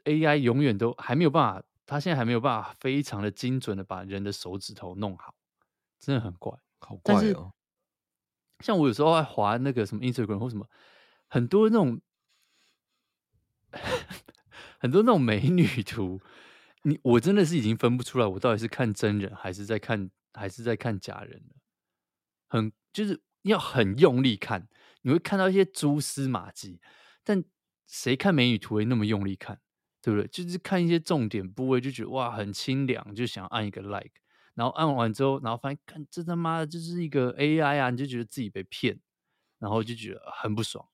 [0.04, 5.34] AI 永远都还没有办法，它现在还没有办法非常的精准的把人的手指头弄好，
[6.00, 7.52] 真的很怪，好怪哦。
[8.60, 10.66] 像我有时候爱滑那个什么 Instagram 或什么，
[11.28, 12.00] 很多那种
[14.80, 16.20] 很多那种美女图，
[16.82, 20.10] 你我真的是已经分不出来，我到底是看真人还是在看。
[20.32, 21.42] 还是在看假人，
[22.50, 24.68] 很就是要很用力看，
[25.02, 26.78] 你会看到一些蛛丝马迹。
[27.24, 27.42] 但
[27.86, 29.58] 谁看美女图会那么用力看，
[30.02, 30.28] 对不对？
[30.28, 34.10] 就是看一些重点部位，就觉得哇很清凉，就想按一个 like。
[34.54, 39.00] 然后按完之后，然后发现看这他妈的就是一个 AI 啊，你就觉得自己被骗，
[39.58, 40.86] 然后就觉得很不爽。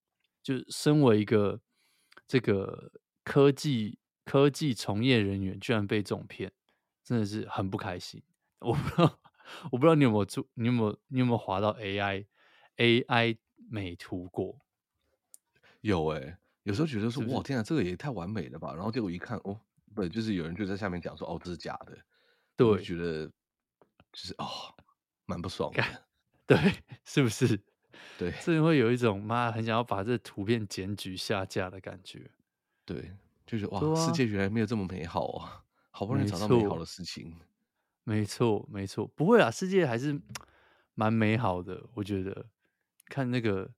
[0.42, 1.60] 就身为一个
[2.28, 2.92] 这个
[3.24, 6.52] 科技科技从业人员，居然被这种骗，
[7.02, 8.22] 真的是很不开心。
[8.60, 9.18] 我不知道。
[9.70, 12.26] 我不知道你有没有做，你有没有你有没有滑到 AI
[12.76, 13.38] AI
[13.70, 14.58] 美图过？
[15.80, 18.74] 有哎、欸，有时候觉得说哇天啊，这个也太完美了吧！
[18.74, 19.60] 然后结果一看哦，
[19.94, 21.96] 对，就是有人就在下面讲说，哦，这是假的，
[22.56, 23.32] 对，我觉得就
[24.12, 24.46] 是哦，
[25.26, 25.82] 蛮不爽的，
[26.46, 26.58] 对，
[27.04, 27.60] 是不是？
[28.18, 32.30] 对，这会有一种妈很想要把这图片检举下架的感觉。
[32.84, 33.12] 对，
[33.46, 37.34] 就是哇，啊、世界原来没有这么美好啊，好不容易找到美好的事情。
[38.08, 40.20] 没错，没错，不会啊，世界还是
[40.94, 42.46] 蛮美好的，我觉得。
[43.08, 43.72] 看那个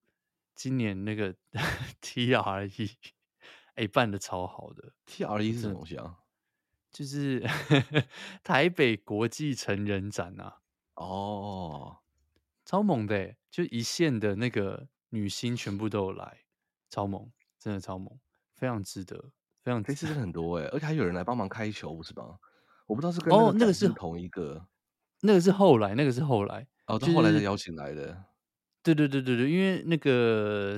[0.55, 1.35] 今年那个
[2.03, 2.95] TRE，
[3.75, 4.93] 哎，办的超好的。
[5.07, 6.19] TRE 是什么东西啊？
[6.91, 7.41] 就是
[8.45, 10.61] 台北国际成人展啊。
[10.97, 11.99] 哦，
[12.67, 16.45] 超猛的，就一线的那个女星全部都有来，
[16.91, 18.19] 超猛，真的超猛，
[18.53, 19.31] 非常值得，
[19.63, 19.83] 非常。
[19.83, 22.39] 这次真的很多哎，而且还有人来帮忙开球，不是吗？
[22.89, 24.67] 我不知道是跟哦，那个是同一个，
[25.21, 28.25] 那个是后来，那个是后来，哦，到后来才邀请来的。
[28.83, 30.77] 对对对对对，因为那个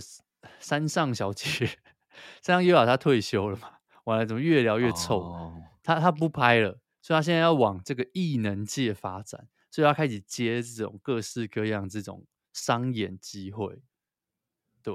[0.58, 1.66] 山上小姐，
[2.42, 5.20] 山上优雅她退休了嘛，完了怎么越聊越臭？
[5.20, 13.80] 哦、她她不拍了，所以她现在要往这个艺能界发展，所以她开始接这种各式各样这种商演机会，
[14.82, 14.94] 对，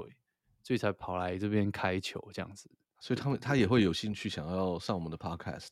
[0.62, 2.70] 所以才跑来这边开球这样子。
[3.00, 5.68] 所以他们他也会有兴趣想要上我们的 podcast，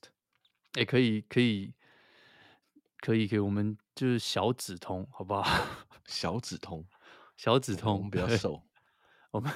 [0.74, 1.72] 哎，可以可以
[2.98, 5.44] 可以给我们就是小指通，好不好？
[6.06, 6.84] 小指通。
[7.36, 8.62] 小指通，我们比较瘦。
[9.32, 9.52] 我们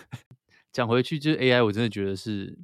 [0.73, 2.59] 讲回去，就是 AI，我真的觉得是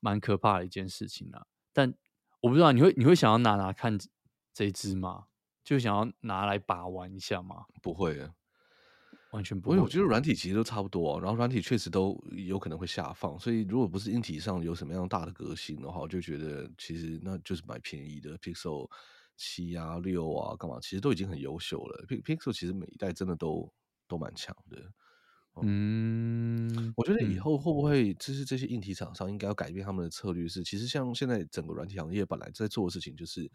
[0.00, 1.46] 蛮可怕的一件事情啊。
[1.72, 1.92] 但
[2.40, 3.98] 我不知道你会你会想要拿拿看
[4.52, 5.26] 这一支吗？
[5.62, 7.66] 就想要拿来把玩一下吗？
[7.82, 8.34] 不会啊，
[9.36, 9.78] 完全不会。
[9.78, 18.90] 我觉得软体其实都差不多，然后软体确实都有可能会下放，所以如果不是硬体上有什么样大的革新的话，我就觉得其实那就是买便宜的 Pixel
[19.36, 20.78] 七啊、六啊，干嘛？
[20.80, 22.04] 其实都已经很优秀了。
[22.08, 23.72] Pixel 其实每一代真的都。
[24.08, 24.80] 都蛮强的，
[25.62, 33.50] 嗯，嗯，我觉得以后会不会就是这些硬体厂商应该要改变他们的策略是，是其实像现在整个软体行业本来在做的事情就是，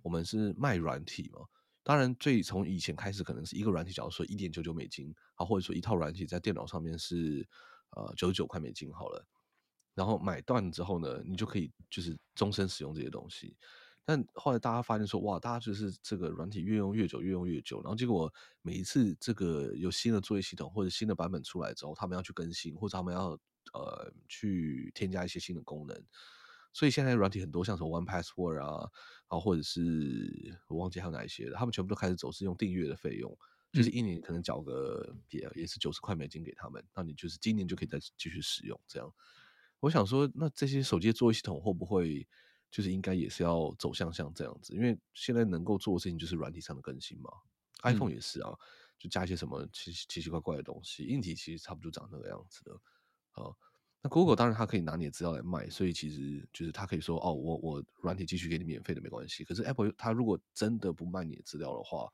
[0.00, 1.40] 我们是卖软体嘛，
[1.82, 7.48] 当然最从以前开始可能是一个软体，假如说一点九九美金啊，或者说一套软体在电脑上面是
[7.96, 9.26] 呃九十九块美金好了，
[9.94, 13.56] 然后买断之后呢，你就可以就是终身使用这些东西。
[14.04, 23.38] 但后来大家发现说，哇，大家就是这个软体越用越久，越用越久，然后结果每一次这个有新的作业系统或者新的版本出来之后，他们要去更新，或者他们要
[23.74, 25.94] 呃去添加一些新的功能，
[26.72, 28.90] 所以现在软体很多，像什么 One Password 啊，
[29.26, 33.36] 啊或者是我忘记还有哪一些了，他们全部都开始走是用订阅的费用，
[33.72, 39.12] 就是一年可能缴个也也是九十块美金给他们，那你就是今年就可以再继续使用这样。
[39.80, 42.26] 我想说，那这些手机的作业系统会不会？
[42.70, 47.30] 就是应该也是要走向像这样子，因为现在能够做的事情就是软体上的更新嘛。
[47.82, 48.52] 嗯、iPhone 也是啊，
[48.98, 52.78] 就加一些什么奇奇奇怪怪的东西，硬体其实差不多长那个样子的。
[53.30, 53.56] 好，
[54.02, 59.44] 那 Google 当然它可以拿你的资料来卖，所以其实就是它可以说哦，我我软体继续给你免费的没关系。
[59.44, 62.08] 可是 Apple 它如果真的不卖你的资料的话，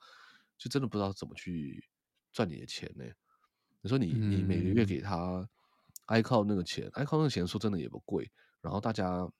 [0.57, 1.85] 就真的不知道怎么去
[2.33, 3.05] 赚你的钱呢？
[3.83, 5.49] 你说你你每个月给他
[6.07, 9.31] iCloud 那个钱、嗯、，iCloud 那个钱说真的也不贵，然后大家。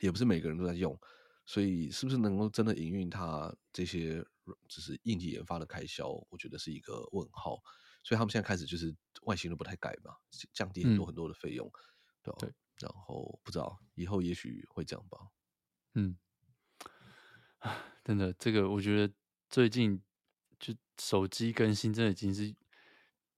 [0.00, 0.98] 也不是每个人都在用，
[1.46, 4.24] 所以是不是能够真的营运它这些
[4.66, 6.08] 就是硬体研发的开销？
[6.28, 7.62] 我觉得是一个问号。
[8.02, 10.16] 所以他们现在开始就是外形都不太改嘛，
[10.52, 11.72] 降低很多很多的费用，嗯、
[12.22, 12.36] 对吧？
[12.40, 12.52] 对。
[12.80, 15.28] 然后不知道以后也许会这样吧。
[15.94, 16.16] 嗯，
[18.02, 19.14] 真的，这个我觉得
[19.48, 20.02] 最近
[20.58, 22.52] 就手机更新真的已经是，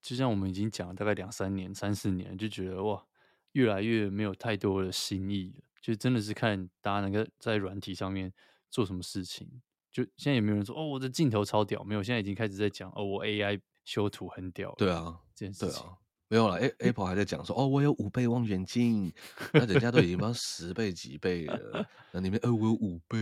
[0.01, 3.05] 就像我们已经讲了大概两三年、三四年，就觉得哇，
[3.51, 5.63] 越来越没有太多的新意了。
[5.79, 8.33] 就真的是看大家能够在软体上面
[8.71, 9.61] 做什么事情。
[9.91, 12.01] 就现在也没有人说哦，我的镜头超屌，没有。
[12.01, 14.75] 现在已经开始在讲哦，我 AI 修图很屌。
[14.77, 16.59] 对啊，这件事情对啊，没有了。
[16.59, 19.13] A Apple 还在讲说哦，我有五倍望远镜，
[19.53, 21.87] 那人家都已经不知道十倍几倍了。
[22.11, 23.17] 那你们哦，我有五倍。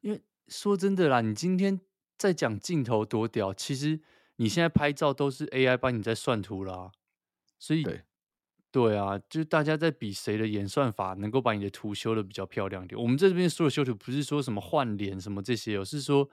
[0.00, 1.78] 因为说真的啦，你今天
[2.16, 4.00] 在讲镜头多屌，其实
[4.36, 6.92] 你现在拍照都是 AI 帮你在算图啦，
[7.58, 7.82] 所以。
[7.82, 8.02] 对
[8.70, 13.00] 对啊，就是大家在比谁的演算法能够把你的图修的比较漂亮点。
[13.00, 16.28] 我们在这边说的修图不是说什么换脸什么这些，而是说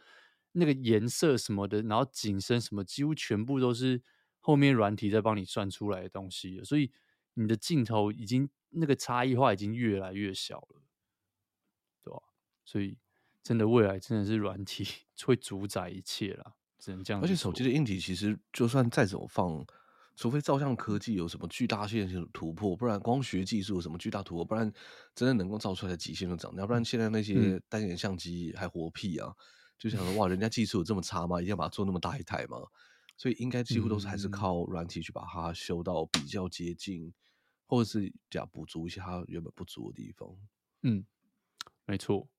[0.53, 4.01] 那个颜色什么的，然后景深什么，几乎全部都是
[4.39, 6.63] 后面软体在帮你算出来的东西。
[6.63, 6.91] 所以
[7.33, 10.81] 你的镜头已经那个差异化已经越来越小了，
[12.03, 12.21] 对吧？
[12.65, 12.97] 所以
[13.43, 14.85] 真的未来真的是软体
[15.25, 17.21] 会主宰一切啦，只能这样。
[17.21, 19.65] 而且手机的硬体其实就算再怎么放。
[20.17, 24.71] 除非照相科技有什么巨大线性的突破，不然光学技术有什么巨大突破，不然
[25.15, 26.53] 真的能够照出来的极限都长。
[26.57, 29.29] 要不然现在那些单眼相机还活屁啊？
[29.29, 29.35] 嗯、
[29.81, 31.41] 就想说哇，人家技术有这么差吗？
[31.41, 32.59] 一定要把它做那么大一台吗？
[33.17, 37.11] 所以应该几乎都是还是靠软体去把它修到比较接近，
[37.65, 40.29] 或者是假补足一些它原本不足的地方。
[40.83, 41.03] 嗯，
[41.87, 42.29] 没错。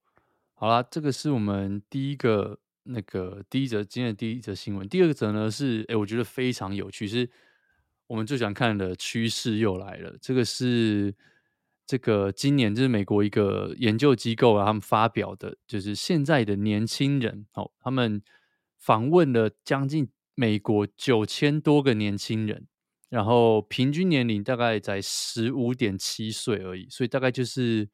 [0.55, 4.88] 好啦，这个是我们第一个那个第一则今天的第一则新闻。
[4.88, 7.28] 第二个则呢是，哎，我觉得非常有趣，是
[8.07, 10.16] 我们最想看的趋势又来了。
[10.20, 11.12] 这个是
[11.87, 18.23] 这个今年就是美国一个研究机构啊，他们发表的，就是现在的年轻人，哦，他们
[18.79, 22.66] 访问了将近美国九千多个年轻人，
[23.09, 27.88] 然后平均年龄大概在十五点七岁而已，所以大概就是。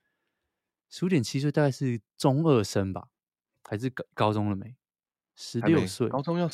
[0.90, 3.08] 十五点七岁，大概是中二生吧，
[3.64, 4.74] 还是高高中了没？
[5.36, 6.48] 十六岁，高中要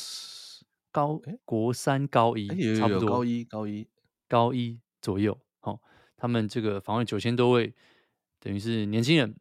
[0.91, 3.87] 高国三高一，欸、差不多高一高一
[4.27, 5.39] 高一左右。
[5.61, 5.79] 哦，
[6.17, 7.73] 他们这个访问九千多位，
[8.39, 9.35] 等于是年轻人，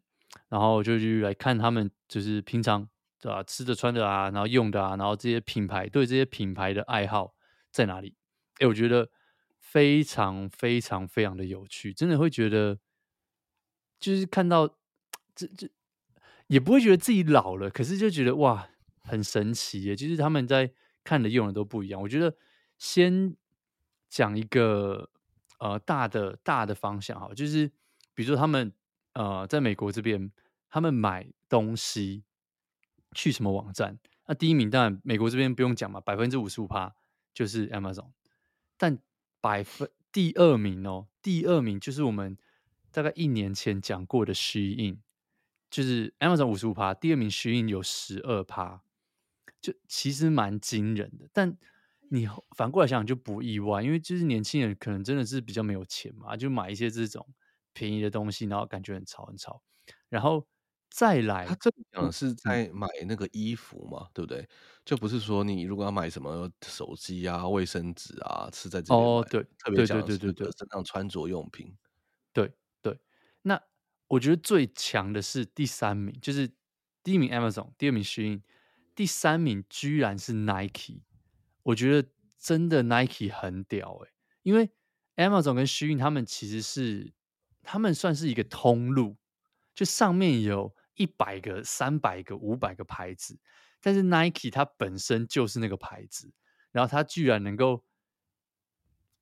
[0.48, 2.88] 然后就去来看他们，就是平常
[3.20, 7.34] 对吧，吃的穿的啊，然后用的啊，然后这些品牌对这些品牌的爱好
[7.70, 8.14] 在哪里？
[8.58, 9.10] 哎、我觉得
[9.58, 12.78] 非常非常非常的有趣，真的会觉得
[13.98, 14.76] 就是看到。
[15.36, 15.68] 这这
[16.46, 18.68] 也不会觉得自己老了，可是就觉得哇，
[19.02, 19.96] 很神奇耶！
[19.96, 22.00] 就是他们在看的用的都不一样。
[22.00, 22.36] 我觉得
[22.78, 23.34] 先
[24.08, 25.10] 讲一个
[25.58, 27.68] 呃大的大的方向哈，就是
[28.14, 28.72] 比如说他们
[29.12, 30.30] 呃在美国这边，
[30.68, 32.24] 他们买东西
[33.12, 33.98] 去什么网站？
[34.26, 36.94] 那第一名当然美国这边不用讲嘛，百分之五十五趴
[37.32, 38.10] 就是 Amazon，
[38.76, 38.98] 但
[39.40, 42.38] 百分第二名哦，第二名就是我们
[42.90, 44.98] 大概一年前讲过的 Shein。
[45.70, 48.82] 就是 Amazon 五十五趴，第二名 Shein 有十二趴，
[49.60, 51.28] 就其实蛮惊人的。
[51.32, 51.56] 但
[52.10, 57.26] 你反过来想想就不意外，因为就是年轻人可能真的是比较没有钱嘛，就买一些这种
[57.72, 59.62] 便宜的东西，然后感觉很潮很潮。
[60.08, 60.46] 然后
[60.90, 64.48] 再来，他这里讲是在买那个衣服嘛，嗯、对不对？
[64.84, 71.76] 就不是说你如果要买什么手机啊、卫生纸啊，是在这里哦，对，特别讲对对对身上穿着用品，
[72.32, 72.98] 对对，
[73.42, 73.60] 那。
[74.08, 76.46] 我觉得最强的是第三名，就是
[77.02, 78.42] 第一名 Amazon，第二名 Shein，
[78.94, 81.00] 第三名居然是 Nike。
[81.64, 84.70] 我觉得真的 Nike 很屌哎，因为
[85.16, 87.12] Amazon 跟 Shein 他们其实是
[87.62, 89.16] 他们算是一个通路，
[89.74, 93.40] 就上面有一百个、三百个、五百个牌子，
[93.80, 96.32] 但是 Nike 它本身就是那个牌子，
[96.70, 97.84] 然后它居然能够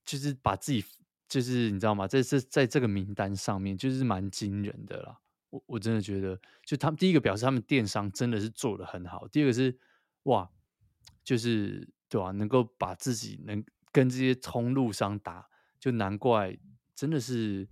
[0.05, 0.85] 就是把自己。
[1.29, 2.07] 就是你知道吗？
[2.07, 5.19] 在这在这个名单上面，就是蛮惊人的啦。
[5.49, 9.27] 我我真的觉得，就他们第一个表示他们电商真的是做得很好。
[9.29, 9.75] 第二个是
[10.25, 10.51] 哇，
[11.25, 12.31] 就是对吧、啊？
[12.33, 15.49] 能够把自己能跟这些通路商打，
[15.81, 16.55] 就难怪
[16.95, 17.67] 真的是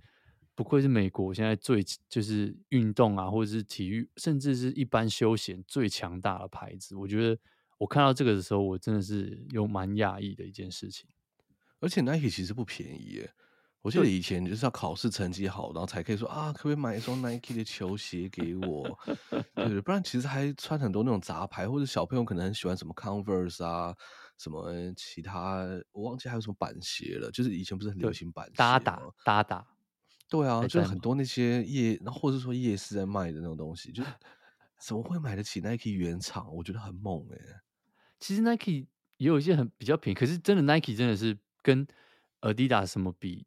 [0.55, 6.97] 不愧是美国现在最就是运动啊，或者是体育，甚至是一般休闲最强大的牌子。
[6.97, 7.39] 我觉得
[7.77, 11.07] 我看到这个的时候，我真的是有蛮讶异的一件事情。
[11.79, 13.31] 而且 Nike 其实不便宜耶。
[13.83, 18.99] 我记得以前就是要考试成绩好，然后才可以说啊，可不可以买一双 Nike 的球鞋给我？
[19.55, 23.97] 对，不然其实还穿很多那种杂牌，或者小朋友可能很喜欢什么 Converse 啊，
[24.41, 27.31] 什么其他，我忘记还有什么板鞋了。
[27.31, 28.57] 就是以前不是很流行板鞋吗？
[28.57, 29.67] 搭打搭打，
[30.31, 34.09] 对啊，就是很多那些夜，然后或者说夜市在卖的那种东西，就是
[34.81, 36.51] 怎么会买得起 Nike 原厂？
[36.55, 37.61] 我觉得很猛哎、欸。
[38.19, 38.87] 其实 Nike
[39.19, 41.87] 也有一些很比较便宜，可是真的 Nike 真的是跟
[42.41, 43.47] Adidas 什么比？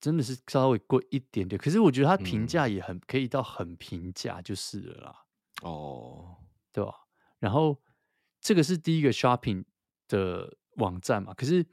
[0.00, 5.26] 真的是稍微贵一点点，可是我觉得它评价也很、嗯、可以到很平价就是了啦。
[5.60, 6.38] 哦，
[6.72, 6.94] 对吧？
[7.38, 7.78] 然后
[8.40, 9.62] 这个是第一个 shopping
[10.10, 11.32] 的网站嘛。
[11.32, 11.64] 可是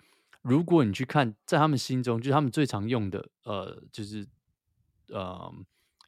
[0.41, 4.25] 如果你去看，在他们心中，就是他们最常用的呃，就是
[5.09, 5.53] 呃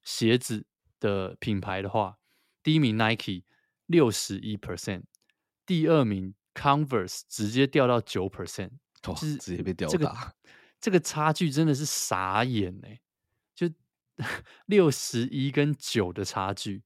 [0.04, 0.66] 鞋子
[1.02, 2.18] 的品牌的话，
[2.64, 3.44] 第一名 Nike
[3.88, 5.04] 六十一 percent，
[5.66, 9.98] 第二名 Converse 直接掉到九 percent，就是直接被吊打。
[9.98, 10.34] 这个
[10.80, 13.02] 这个差距真的是傻眼哎，
[13.56, 13.70] 就
[14.68, 16.84] 六十一跟九的差距，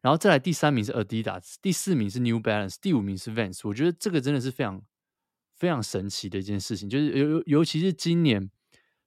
[0.00, 3.60] 然后再来第三名是 Adidas，第四名是 New Balance，第五名是 Vans。
[3.64, 4.82] 我觉得这个真的是非常
[5.56, 8.50] 非常神奇的一件事情，就是尤尤其是今年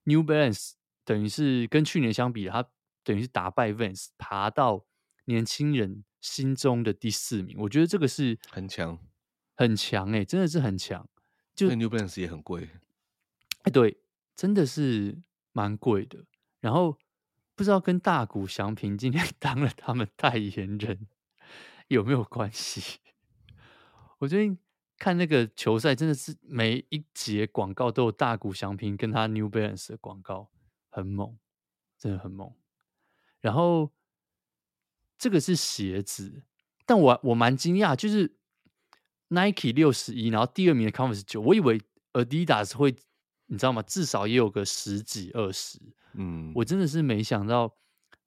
[0.04, 2.66] New Balance 等于是跟去年相比，它
[3.04, 4.86] 等于是打败 Vans，爬到
[5.26, 7.58] 年轻人心中的第四名。
[7.60, 9.00] 我觉得这个是很强，
[9.56, 11.10] 很强哎，真的是很强。
[11.56, 12.70] 就 New Balance 也很贵，
[13.64, 14.00] 哎对。
[14.36, 15.22] 真的是
[15.52, 16.26] 蛮贵的，
[16.60, 16.98] 然后
[17.56, 21.08] 不知道跟大谷祥平今天 当了他们代言人
[21.88, 23.00] 有没有关系？
[24.20, 24.58] 我最近
[24.98, 30.50] 看那个球赛，真的是每一节广告都有大谷祥平跟他 New Balance 的广告，
[30.90, 31.38] 很猛，
[31.98, 32.54] 真的很猛。
[33.42, 33.92] 然后
[35.18, 36.44] 这个是鞋子，
[36.86, 38.38] 但我我蛮惊讶，就是
[39.28, 41.82] Nike 六十一，然后第二名的 Converse 九，我以为
[42.14, 42.96] Adidas 会。
[43.48, 43.82] 你知道吗？
[43.84, 45.80] 至少也有个十几二十。
[46.14, 47.78] 嗯，我真的是没想到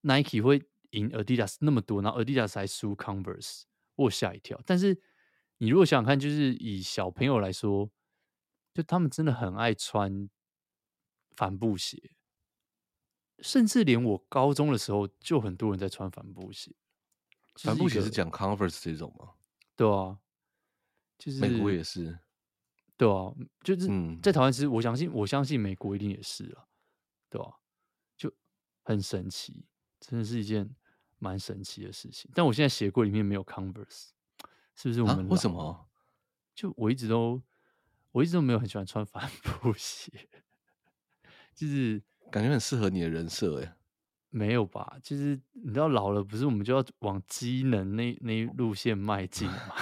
[0.03, 3.62] Nike 会赢 Adidas 那么多，然后 Adidas 还输 Converse，
[3.95, 4.61] 我吓一跳。
[4.67, 5.01] 但是
[5.59, 7.91] 你如果想想看，就是以小朋友来说，
[8.75, 10.29] 就他们真的很爱穿
[11.35, 12.11] 帆布鞋，
[13.39, 16.75] 甚至连我高中的时候就很多人在穿帆布鞋。
[17.55, 19.33] 帆布鞋是讲 Converse 这种吗？
[19.75, 20.19] 对啊，
[21.19, 22.19] 就是美国也是。
[22.97, 23.33] 对啊，
[23.63, 23.87] 就是
[24.23, 26.65] 在台湾，其实我相信，我相信美国一定也是啊，
[27.29, 27.59] 对吧？
[28.17, 28.33] 就
[28.83, 29.67] 很神奇，
[30.01, 30.69] 真的是一件
[31.19, 32.31] 蛮神奇的事情。
[32.35, 34.09] 但我现在鞋柜里面没有 Converse，
[34.75, 35.29] 是不是我们？
[35.29, 35.89] 为什么？
[36.55, 37.43] 就我一直都，
[38.13, 40.11] 我一直都没有很喜欢穿帆布鞋，
[41.55, 43.77] 就是感觉很适合你的人设哎。
[44.31, 44.99] 没有吧？
[45.03, 49.77] 就是你知道，老了不是我们就要往机能那那路线迈进吗？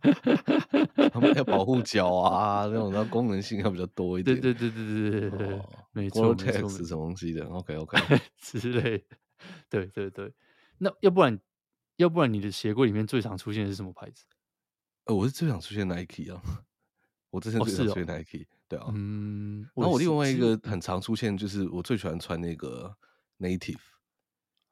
[1.12, 4.40] 他们要保护 脚啊，那种，然后功能性要比较多一点。
[4.40, 7.98] 对对对对对对对，哦、没错没错，是什么东西的？OK OK
[8.38, 9.04] 之类的。
[9.68, 10.32] 对对对，
[10.78, 11.38] 那要不然
[11.96, 14.24] 要不然你的鞋柜里面最常出现的是什么牌子？
[15.04, 16.42] 呃，我是最常出现 Nike 啊，
[17.30, 18.86] 我之前最常出现 Nike，、对啊。
[18.94, 22.94] 嗯，然后我另外一个很常出现就是我最喜欢穿那个
[23.38, 23.78] Native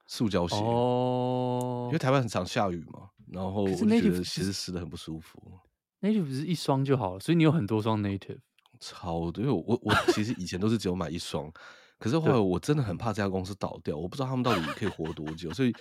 [0.07, 3.11] 塑胶鞋哦，因为台湾很常下雨嘛。
[3.33, 5.59] 然后我就觉得其实湿的很不舒服。
[6.01, 8.41] Native 不是一双就好了，所以你有很多双 Native。
[8.81, 11.51] 超多，因为我我其实以前都是只有买一双，
[11.99, 15.75] 可是后来我真的很怕这家公司倒掉，我不知道他们到底可以活多久，所以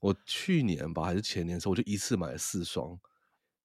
[0.00, 2.98] 我去年吧还是前年的时候，我就一次买了四双，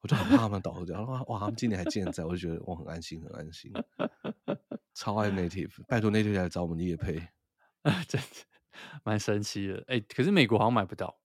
[0.02, 1.02] 我就很怕他们倒掉。
[1.28, 3.74] 哇，他们今年还健在，我就觉得我很安心，很安心。
[4.94, 7.16] 超爱 Native，拜托 Native 来找我们业配，
[8.08, 8.28] 真的
[9.04, 9.84] 蛮神奇的。
[9.88, 11.18] 哎，可是美国好像买不到。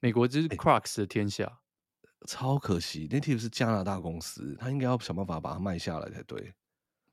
[0.00, 3.08] 美国就是 Crocs 的天下，欸，超可惜。
[3.08, 6.54] Native 是加拿大公司，他应该要想办法把它卖下来才对。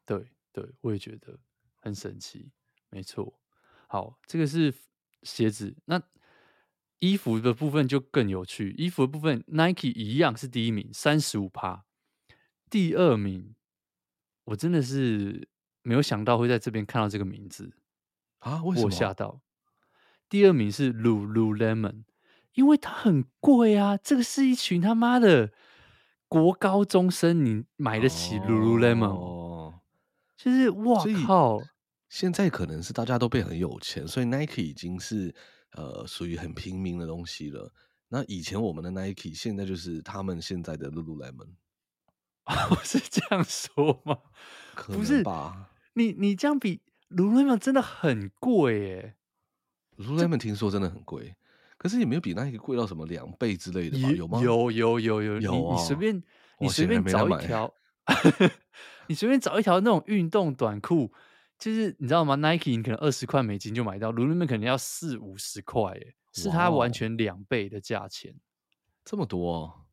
[0.05, 1.39] 对对，我也觉得
[1.79, 2.51] 很神奇。
[2.89, 3.39] 没错，
[3.87, 4.73] 好，这个是
[5.23, 5.75] 鞋子。
[5.85, 6.01] 那
[6.99, 8.71] 衣服的部分就更有趣。
[8.77, 11.85] 衣服的部分，Nike 一样是第一名，三十五趴。
[12.69, 13.55] 第二名，
[14.43, 15.47] 我真的是
[15.81, 17.77] 没有想到会在这边看到这个名字
[18.39, 18.61] 啊！
[18.63, 18.87] 为什么？
[18.87, 19.41] 我吓到。
[20.27, 22.03] 第二名是 Lululemon。
[22.53, 25.51] 因为它很贵啊，这个是一群他妈的
[26.27, 29.09] 国高中生，你买得起 Lululemon？
[29.09, 29.81] 哦，
[30.37, 31.61] 就是哇靠！
[32.09, 35.33] 现在可能是大家都变很有钱，所以 Nike 已经是
[35.71, 37.73] 呃属于很平民的东西了。
[38.09, 41.55] 那以前我们的 Nike，现在就是他们现在的 Lululemon。
[42.69, 44.19] 我是这样说吗？
[44.75, 45.71] 可能吧。
[45.93, 49.15] 你你这样比 Lululemon 真的很贵耶
[49.97, 51.35] ！Lululemon 听说真的很贵。
[51.83, 54.09] 可是也没有比那个贵到什么两倍之类的吧？
[54.11, 54.41] 有吗？
[54.41, 56.23] 有有有有有，你随便
[56.57, 57.73] 你随便找一条，
[59.07, 61.11] 你随便找一条那种运动短裤，
[61.59, 68.33] 就是你知道吗？Nike 你可能二十块美金就买到，Lululemon 可能要四五十块，哎，是它完全两倍的价钱，
[69.03, 69.85] 这么多？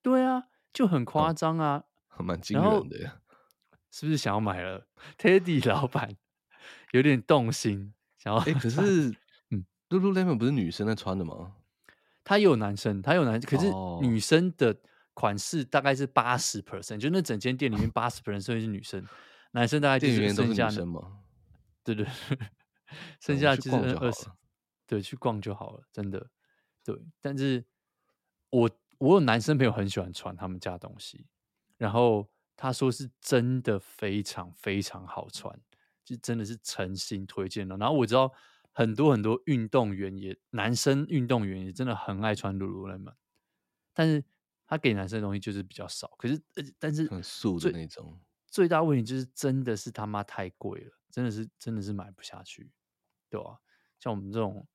[0.00, 1.84] 对啊，就很夸张啊，
[2.20, 3.18] 蛮惊人的呀，
[3.90, 4.86] 是不是想要买了
[5.18, 6.16] ？Teddy 老板
[6.92, 9.14] 有点动心，想要哎，可是。
[9.98, 11.54] Lululemon 不是女生在穿的吗？
[12.24, 13.70] 它也有男生，它有男，可是
[14.00, 14.74] 女生的
[15.12, 19.06] 款式大概是八十 percent，就那整间店里面八十 percent 是女生，
[19.52, 20.86] 男生大概就是剩下的。
[21.84, 22.06] 对对，
[23.20, 24.26] 剩下就是二十，
[24.86, 26.26] 对，去逛就好了，真的。
[26.82, 27.62] 对，但是
[28.48, 31.26] 我我有男生朋友很喜欢穿他们家东西，
[31.76, 32.26] 然后
[32.56, 35.54] 他说是真的非常非常好穿，
[36.02, 37.76] 就真的是诚心推荐的。
[37.76, 38.32] 然后我知道。
[38.74, 43.14] 很多很多运动员也，男生运动员也真的很爱穿 Lululemon，
[43.94, 44.22] 但是
[44.66, 46.08] 他给男生的东西就是比较少。
[46.18, 46.42] 可是，
[46.78, 48.20] 但是很素的那种。
[48.48, 52.70] 最大问题就是真的是他妈太贵了，真的是真的是买不下去，
[53.30, 53.58] 对吧？
[54.00, 54.66] 像我们这种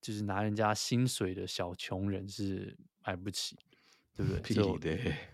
[0.00, 3.58] 就是拿人家薪水的小穷人是买不起，
[4.14, 4.40] 对不对？
[4.54, 4.78] 只有，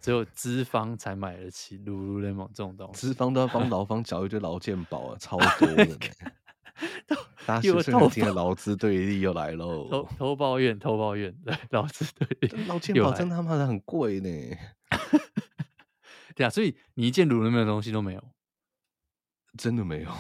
[0.01, 3.01] 只有资方才买得起 Lululemon 这种东西。
[3.01, 5.99] 资方都要帮劳方缴一堆劳健保啊， 超多的。
[7.47, 9.89] 大家是不是听劳资对立又来喽？
[9.89, 14.29] 偷偷抱怨，偷抱怨，对，劳资对立，劳健保真他妈的很贵呢。
[16.35, 18.25] 对啊，所以你一件 Lululemon 的东西都没有，
[19.59, 20.11] 真的没有，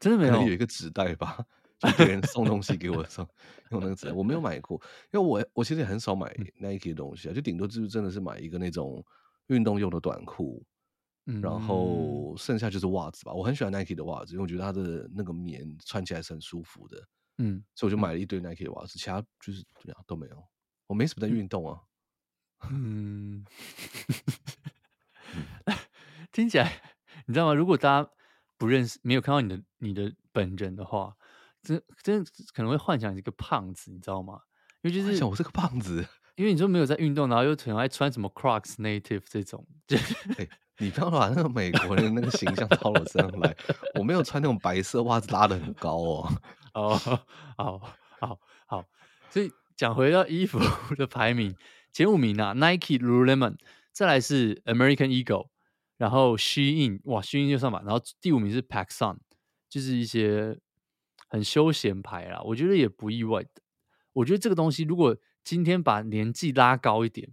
[0.00, 1.38] 真的没有，有一个纸袋吧，
[1.78, 3.28] 就别人送东西给我的时候
[3.70, 4.80] 用那个纸袋，我没有买过，
[5.12, 9.04] 因为我我其实也很少买 Nike 的东西啊，就顶多就是真的是买一个那种
[9.46, 10.64] 运动用的短裤。
[11.40, 17.08] 然后剩下就是袜子吧，我很喜欢 Nike 的袜子，因为我觉得它的那个棉穿起来是很舒服的。
[17.38, 20.44] 嗯，所以我就买了一堆 Nike 的袜子，其他就是怎么样都没有。
[20.86, 21.80] 我没什么在运动啊。
[22.70, 23.44] 嗯
[26.32, 26.80] 听起来
[27.26, 27.54] 你知道吗？
[27.54, 28.10] 如果大家
[28.56, 31.16] 不认识、没有看到你的你的本人的话，
[31.62, 34.40] 真真可能会幻想一个胖子，你知道吗？
[34.82, 36.06] 因为就是想我是个胖子，
[36.36, 40.48] 因为你说没有在运动，然后又很爱穿什么 Crocs Native 这种， 欸、
[40.78, 43.56] 你不要把那个美国人的那个形象套我身上来。
[43.94, 46.32] 我没有穿那种白色袜子拉得很高哦。
[46.74, 46.98] 哦，
[47.56, 47.78] 好
[48.18, 48.84] 好好，
[49.30, 50.58] 所以讲回到衣服
[50.96, 51.54] 的排名，
[51.92, 53.56] 前五名啊，Nike、Lululemon，
[53.92, 55.48] 再来是 American Eagle，
[55.96, 59.18] 然后 Shein，哇，Shein 就上榜，然后第五名是 PacSun，
[59.68, 60.58] 就是一些
[61.28, 63.48] 很休闲牌啦，我觉得也不意外的。
[64.14, 67.30] 我觉得这个东西，如果今天把年纪拉高一点，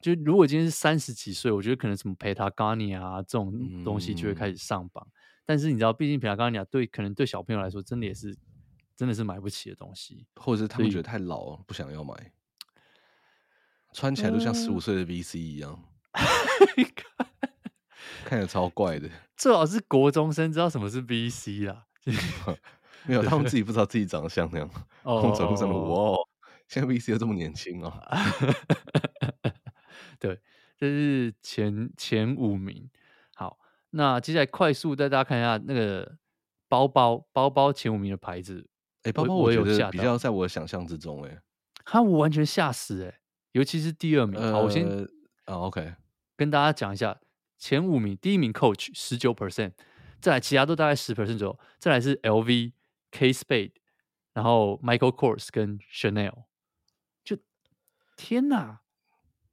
[0.00, 5.06] 就如果今天是三十几岁，我觉得可能什么 Patagonia 啊这种东西就会开始上榜。
[5.06, 5.12] 嗯、
[5.44, 8.36] 但是你知道，毕竟 Patagonia 对可能对小朋友来说，真的也是
[8.96, 12.32] 真的是买不起的东西，或者是他们觉得太老，不想要买，
[13.92, 15.82] 穿起来都像十五岁的 VC 一样，
[18.24, 19.08] 看着超怪的。
[19.36, 21.86] 最好是国中生知道什么是 VC 啦。
[23.06, 24.70] 没有，他们自己不知道自己长得像那样。
[25.02, 26.16] 哦，走路上的哇，
[26.68, 27.92] 现在 VC 又这么年轻哦。
[30.20, 30.38] 对，
[30.76, 32.88] 这是前前五名。
[33.34, 33.58] 好，
[33.90, 36.16] 那接下来快速带大家看一下那个
[36.68, 38.68] 包包，包包前五名的牌子。
[39.02, 41.42] 哎、欸，包包我觉得比较在我的想象之中，哎，
[41.84, 44.40] 哈，我完全吓死，哎，尤其是第二名。
[44.52, 44.86] 好，我先
[45.46, 45.94] 啊，OK，
[46.36, 47.18] 跟大家讲一下
[47.58, 49.72] 前五名，第一名 Coach 十九 percent，
[50.20, 52.74] 再来其他都大概十 percent 左右，再来是 LV。
[53.12, 53.72] Kate Spade，
[54.34, 56.44] 然后 Michael Kors 跟 Chanel，
[57.24, 57.36] 就
[58.14, 58.82] 天哪，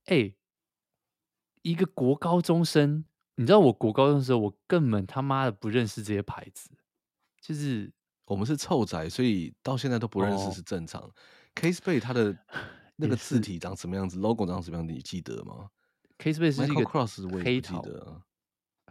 [0.05, 0.36] 哎、欸，
[1.70, 3.03] 一个国高中生，
[3.36, 6.70] 你知道我国高中的时候，我根本他妈的不认识这些牌子，
[7.41, 7.91] 就是
[8.26, 11.01] 我们是臭宅，所以到现在都不认识是正常。
[11.01, 11.11] 哦、
[11.55, 12.38] Kate Spade 它的
[12.95, 15.70] 那个字体长什么样子，logo 长什么样子，你记得吗
[16.18, 17.84] ？Kate Spade 是一个 Cross 黑桃，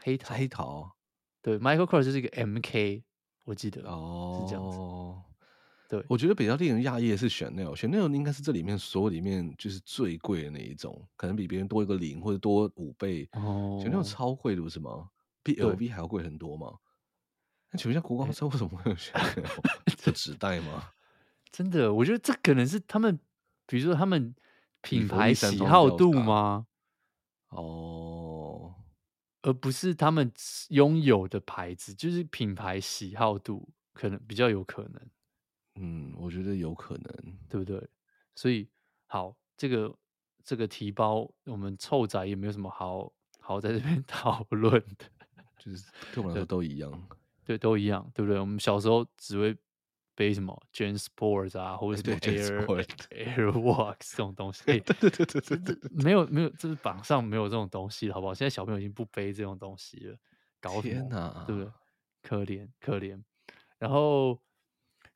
[0.02, 0.96] 黑桃，黑桃，
[1.40, 3.04] 对，Michael Cross 就是一个 MK。
[3.44, 4.76] 我记得哦，是这样子。
[5.88, 13.28] 对，我觉得比较令人讶异的是 Chanel，Chanel 应该是这里面所有里面就是最贵的那一种，可能比别人多一个零或者多五倍。
[13.32, 15.10] 哦，Chanel 超贵的不是吗？
[15.42, 16.72] 比 LV 还要贵很多吗？
[17.70, 19.46] 那请问一下，国光车为什么会有 Chanel？
[19.96, 20.90] 这纸袋吗？
[21.52, 23.18] 真的，我觉得这可能是他们，
[23.66, 24.34] 比如说他们
[24.82, 26.66] 品牌喜好度吗？
[27.50, 28.74] 哦。
[29.42, 30.32] 而不是他们
[30.70, 35.00] 拥有的牌子，就是品牌喜好度可能比较有可能。
[35.76, 37.82] 嗯，我觉得有可能，对不对？
[38.34, 38.68] 所以
[39.06, 39.94] 好，这个
[40.44, 45.06] 这个提包，我们臭仔也没有什么好好在这边 讨论的，
[45.58, 47.08] 就是对我们来说都一样，
[47.44, 48.40] 对，都一样，对不对？
[48.40, 49.56] 我们小时候只会。
[50.18, 52.64] 背什么 j a n s p o r t s 啊，或者什么 Air
[53.10, 54.64] Airwalks 这种东西？
[54.64, 58.32] 对对对对对，没有没有，就是榜上没有这种东西，好不好？
[58.32, 60.16] 现在小朋友已经不背这种东西了，
[60.58, 61.70] 搞天哪，对不对？
[62.22, 63.22] 可怜可怜。
[63.76, 64.40] 然后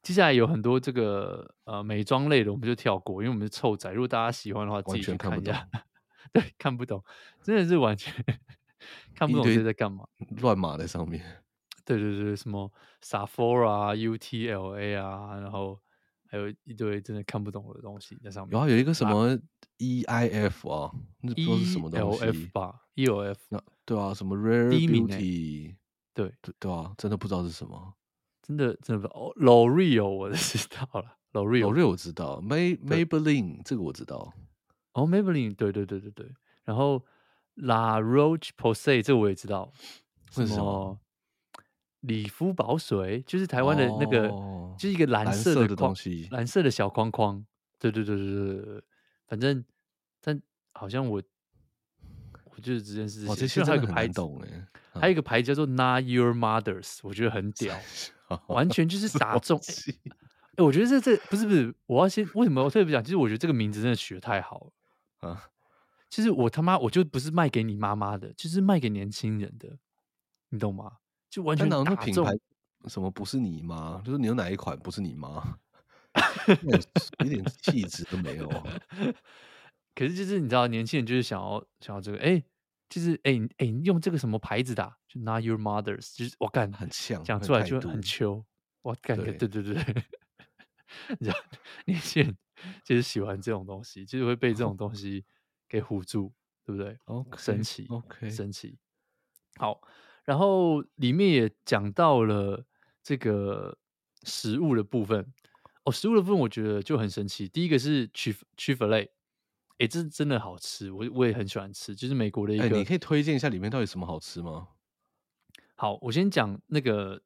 [0.03, 3.91] 接下来有很多这个呃美妆类的，我们就跳过，因为我们是臭仔。
[3.93, 5.69] 如果大家喜欢的话，自己去看一下。
[6.33, 7.03] 对，看不懂，
[7.43, 8.15] 真的是完全
[9.15, 10.07] 看不懂这在干嘛，
[10.41, 11.23] 乱码在上面。
[11.85, 12.73] 对对对，什么
[13.03, 15.81] Sephora、UTLA 啊，然后
[16.29, 18.53] 还有一堆真的看不懂的东西在上面。
[18.53, 19.37] 然后有一个什么
[19.79, 25.75] EIF 啊，那不知道是什么东西 ELF 吧？ELF 那对啊，什么 Rare Beauty？
[26.15, 27.95] 对对对啊，真的不知道是什么，
[28.51, 29.33] 真的真的不知道。
[29.37, 34.33] L'Oreal 我知道了，L'Oreal 我知道，May Maybelline 这个我知道。
[34.93, 36.35] 哦，Maybelline 对对对对对，
[36.65, 37.05] 然后
[37.55, 39.73] La Roche-Posay 这个我也知道，
[40.33, 40.99] 什么？
[42.01, 47.45] 理肤保水就是台湾的那个，哦、就是一个蓝色的，蓝色的东西，蓝色的小框框。
[47.79, 48.83] 对对对对对，
[49.27, 49.65] 反正
[50.21, 50.41] 但
[50.73, 51.23] 好像我，
[52.47, 53.31] 我就是这件事情。
[53.31, 57.79] 哦，这些还有一个牌子，嗯、还有一个牌子叫做 Not Your Mother's，我觉得很屌，
[58.49, 59.59] 完全就是打中。
[59.59, 60.13] 哎、
[60.59, 63.03] 欸，我觉得这这不是不是，我要先为什么我特别讲？
[63.03, 64.61] 其实我觉得这个名字真的取的太好
[65.21, 65.51] 了啊！
[66.09, 69.79] 其实我他妈我就不是卖给你妈妈的，就是卖给年轻人的，
[70.49, 70.93] 你懂吗？
[71.31, 72.33] 就完全打中品牌，
[72.89, 74.03] 什么不是你妈？
[74.05, 75.57] 就是你有哪一款不是你妈？
[77.25, 78.49] 一点气质都没有。
[79.95, 82.45] 可是就是你知道，年轻人就是想要想要这个，哎、欸，
[82.91, 84.95] 就是哎哎、欸欸，用这个什么牌子的、啊？
[85.09, 88.45] 就 Not Your Mother's，就是我干很像，讲出来就很秋。
[88.83, 89.75] 我感觉对对对，
[91.19, 91.37] 你知道，
[91.87, 92.37] 年轻人
[92.85, 95.25] 就是喜欢这种东西，就是会被这种东西
[95.69, 96.33] 给唬住，
[96.65, 98.79] 对不对？OK，神奇，OK，神奇，
[99.57, 99.81] 好。
[100.25, 102.65] 然后里面也讲到了
[103.03, 103.77] 这个
[104.23, 105.33] 食物的部分
[105.85, 107.49] 哦，食物的部分我觉得就很神奇。
[107.49, 109.11] 第一个是 Chick-fil-A，
[109.81, 112.69] 哎，这真的好吃，我我也很喜欢吃，就是美国的一个。
[112.69, 114.69] 你可以推荐一下里面到底什么好吃吗？
[115.75, 117.23] 好，我先讲那个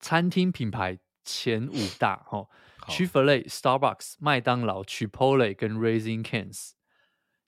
[0.00, 2.48] 餐厅品牌前五大哦。
[2.88, 6.72] Chick-fil-A、Starbucks、麦当劳、Chipotle 跟 Raising Cane's，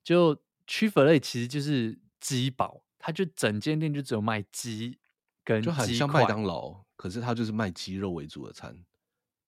[0.01, 0.35] 就
[0.65, 4.99] Chick-fil-A 其实就是鸡堡，它就整间店就只有卖鸡
[5.43, 8.85] 跟鸡，就很像麦当劳，可是它就是卖鸡肉为主的餐。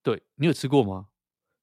[0.03, 1.07] 对，你有吃过吗？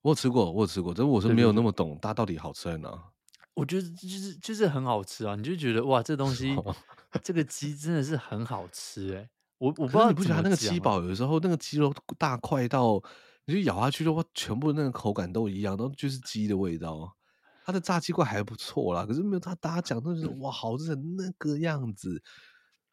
[0.00, 3.10] 我有吃过，我有吃过，但是我是没有那么懂它到底好吃在哪。
[3.54, 6.54] 我觉得就是就是很好吃啊，你就觉得哇，这东西
[7.22, 9.30] 这个鸡真的是很好吃哎。
[9.58, 13.00] 我我不知道你不觉得它那个鸡堡有的时候那个鸡肉大块到，
[13.46, 17.16] 你就咬下去的话，全部那个口感都一样，都就是鸡的味道。
[17.64, 22.22] 它的炸鸡块还不错啦，可是没有他大家讲的就是哇，好吃成那个样子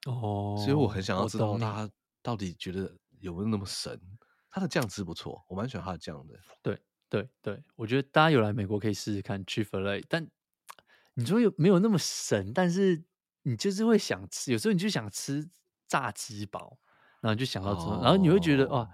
[0.05, 0.55] 哦。
[0.59, 3.99] 所以我很想要知道大家到底觉得有没有那么神？
[4.49, 6.39] 它的酱汁不错，我蛮喜欢它的酱的。
[6.61, 10.25] 对对对，我觉得大家有来美国可以试试看 Chick-fil-A，但
[11.13, 12.51] 你说有没有那么神？
[12.53, 13.03] 但是
[13.43, 15.49] 你就是会想吃，有时候你就想吃。
[15.87, 16.79] 炸鸡堡，
[17.19, 18.01] 然后就想到这，oh.
[18.01, 18.89] 然后你会觉得哇，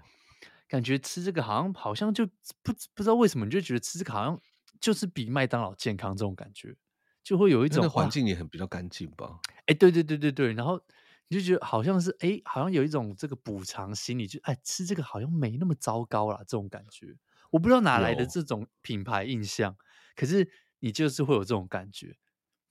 [0.66, 4.36] 感觉吃这个好像好像就不不知道为什么，你就觉得吃这个好像
[4.80, 6.74] 就是比麦当劳健康这种感觉，
[7.22, 9.38] 就会有一种环境也很比较干净吧？
[9.66, 10.80] 哎，对对对对对，然后
[11.28, 17.14] 你就觉得好像是哎，好像有一种这个补偿心理，就哎吃这个好像没那么糟糕啦，这种感觉，
[17.50, 19.76] 我不知道哪来的这种品牌印象，
[20.16, 20.50] 可是
[20.80, 22.16] 你就是会有这种感觉，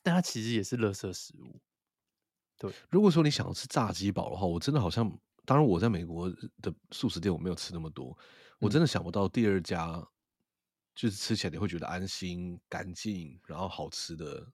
[0.01, 1.60] 但它其实也是垃圾食物。
[2.58, 5.08] 对，如果说你想要吃炸鸡堡的话，我真的好像，
[5.45, 6.30] 当然我在美国
[6.62, 8.18] 的素食店我没有吃那么多，
[8.60, 10.05] 我真的想不到第二家
[10.95, 14.51] 就是吃起来你会觉得安心、干净，然后好吃的。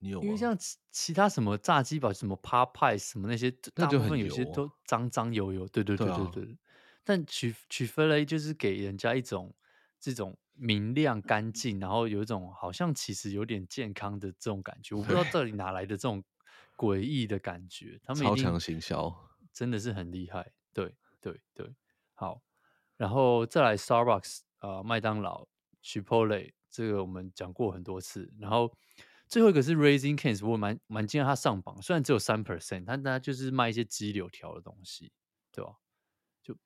[0.00, 0.26] 你有吗？
[0.26, 5.66] 因为像其其他什么炸鸡堡、什么 Popeyes 什么那些，大部分有些都脏脏油油。
[5.68, 6.58] 对对对对对，对，对、啊。
[7.02, 9.56] 但 Chick-fil-A 就是给人家一种
[9.98, 14.94] 这种明亮、干净，然后有一种好像其实有点健康的这种感觉。
[14.94, 16.24] 我不知道这里哪来的这种。
[16.76, 19.14] 诡异的感觉，他们超强行销，
[19.52, 20.50] 真的是很厉害。
[20.72, 21.72] 对对对，
[22.14, 22.42] 好，
[22.96, 25.46] 然后再来 Starbucks 啊、呃，麦当劳、
[25.84, 28.28] Chipotle，这个我们讲过很多次。
[28.40, 28.76] 然后
[29.28, 35.12] 最后一个是 Raising Cane's，我蛮蛮惊讶他上榜，虽然只有三 percent，但它就是卖一些鸡柳条的东西，
[35.52, 35.76] 对吧？
[36.42, 36.56] 就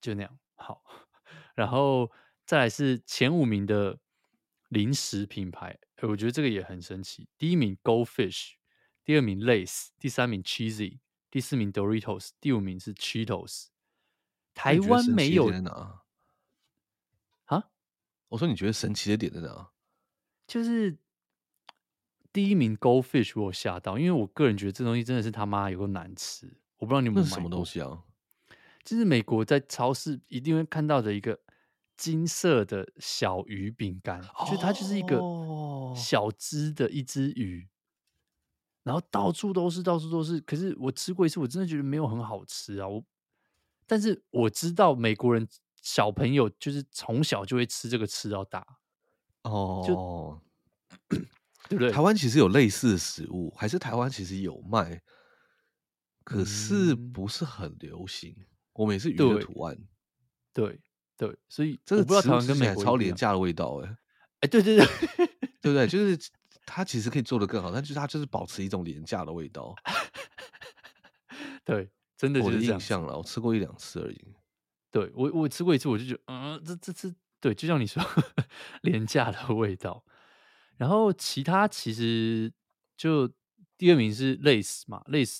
[0.00, 0.38] 就那样。
[0.54, 0.84] 好，
[1.56, 2.08] 然后
[2.46, 3.98] 再来是前五名的。
[4.72, 7.28] 零食品牌，我觉得这个也很神奇。
[7.36, 8.52] 第一名 Goldfish，
[9.04, 13.66] 第二名 Lays，第三名 Cheesy，第四名 Doritos，第五名是 Cheetos。
[14.54, 15.50] 台湾没有
[17.44, 17.68] 啊？
[18.28, 19.72] 我说你觉得神奇的点在哪？
[20.46, 20.96] 就是
[22.32, 26.46] 第一名 Goldfish 我吓到，因为我个人觉得这东西真的是他妈有个难吃。
[26.78, 28.04] 我不知道你们什么东西啊？
[28.82, 31.38] 就是美国在超市一定会看到的一个。
[32.02, 35.20] 金色的小鱼饼干，就它就是一个
[35.94, 37.68] 小只的一只鱼，
[38.82, 40.40] 然后到处都是，到处都是。
[40.40, 42.88] 可是我吃过一次，我真的觉得没有很好吃啊。
[42.88, 43.04] 我，
[43.86, 45.46] 但是我知道美国人
[45.80, 48.66] 小朋友就是从小就会吃这个吃到大。
[49.44, 50.42] 哦，就
[51.68, 51.92] 对不对？
[51.92, 55.00] 台湾其实有类似的食物，还是台湾其实有卖，
[56.24, 58.34] 可是不是很流行。
[58.36, 59.78] 嗯、我们也是鱼的图案，
[60.52, 60.80] 对。
[61.22, 63.96] 对对，所以这个我不知道台湾跟美国超廉价的味道，哎，
[64.42, 64.86] 哎，对对对，
[65.62, 65.86] 对不对？
[65.88, 66.18] 就是
[66.66, 69.74] 它其实可以做的更好，但就是它就是保持一种廉价的味道。
[71.64, 72.56] 对，真的就是。
[72.56, 74.34] 我的印象了，我吃过一两次而已。
[74.90, 78.02] 对我，我吃过一次，我就觉得，嗯，这这这，对，就像你说，
[78.82, 80.04] 廉价的味道。
[80.76, 82.52] 然后其他其实
[82.96, 83.30] 就
[83.78, 85.38] 第二名是 Lays 嘛，Lays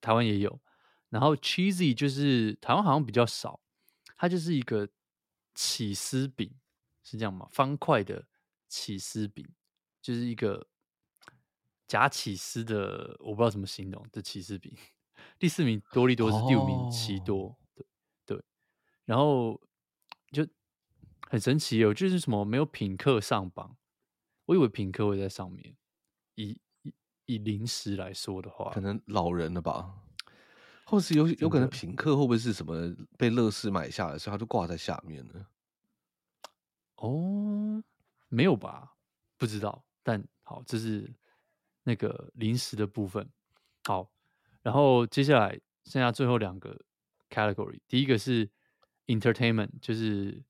[0.00, 0.58] 台湾也有。
[1.10, 3.60] 然后 Cheesy 就是台湾好像比较少。
[4.16, 4.88] 它就是一个
[5.54, 6.54] 起司饼，
[7.02, 7.46] 是这样吗？
[7.50, 8.26] 方块的
[8.68, 9.46] 起司饼，
[10.00, 10.66] 就是一个
[11.86, 14.74] 假起司的，我不知道怎么形容的起司饼。
[15.38, 17.86] 第四名多利多是第五名奇多，对
[18.24, 18.44] 对。
[19.04, 19.60] 然后
[20.32, 20.46] 就
[21.28, 23.76] 很神奇哦，就是什么没有品客上榜，
[24.46, 25.76] 我以为品客会在上面。
[26.34, 26.94] 以以
[27.26, 30.02] 以零食来说的话，可能老人了吧。
[30.92, 35.46] 或是有有可能品客会不会是什么被乐视买下来，所以他就挂在下面呢？
[36.96, 37.82] 哦，
[38.28, 38.92] 没有吧？
[39.38, 39.82] 不知道。
[40.02, 41.10] 但好，这是
[41.82, 43.26] 那个临时的部分。
[43.84, 44.10] 好，
[44.60, 46.78] 然后接下来剩下最后两个
[47.30, 48.50] category，第一个是
[49.06, 50.42] entertainment，就是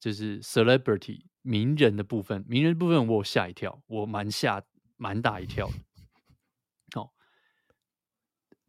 [0.00, 2.42] 就是 celebrity 名人的部分。
[2.48, 4.62] 名人的部分我吓一跳，我蛮吓
[4.96, 5.74] 蛮大一跳的。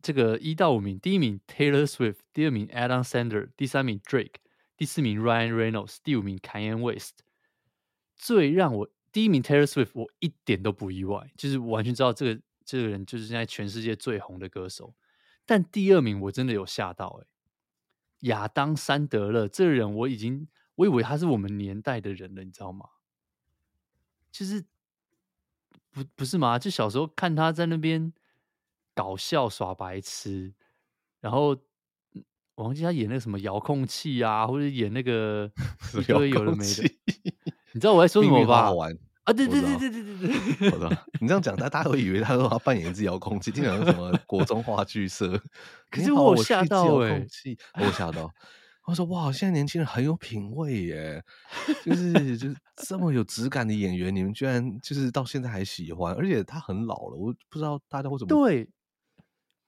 [0.07, 4.35] 这个一到五名，第一名 Taylor Swift，第二名 Adam Sandler，第三名 Drake，
[4.77, 7.25] 第四名 Ryan Reynolds，第五名 Kanye West。
[8.15, 14.95] 最让我第一名 Taylor Swift，我一点都不意外，就是完全知道这个这个人就是现在全世界最红的歌手。
[15.45, 17.27] 但第二名我真的有吓到，哎，
[18.19, 22.85] 亚当·山德勒这个人，我已经我以为他是我们年代的人了，你知道吗？
[24.31, 24.63] 就是
[25.91, 26.57] 不不是吗？
[26.57, 28.13] 就小时候看他在那边
[28.97, 30.51] 搞笑耍白痴，
[31.21, 31.49] 然后
[32.55, 35.47] 我忘记他演那个什么遥控器啊，或者演那个
[35.93, 36.91] 一堆有的没的，
[37.73, 38.73] 你知道我在说什么吧？
[39.23, 45.39] 啊，对对对对对对对，好的，你这样讲，大大家会以为他说他扮演一只遥控器，听起来是什么国中话剧社？
[45.91, 48.31] 可是我吓到哎、欸，我吓到，
[48.85, 51.21] 我说哇，现在年轻人很有品味耶，
[51.83, 58.67] 就是就是这么有质感的演员，你们居然就是到现在还喜欢，而且他很老了，我不知道大家为什么对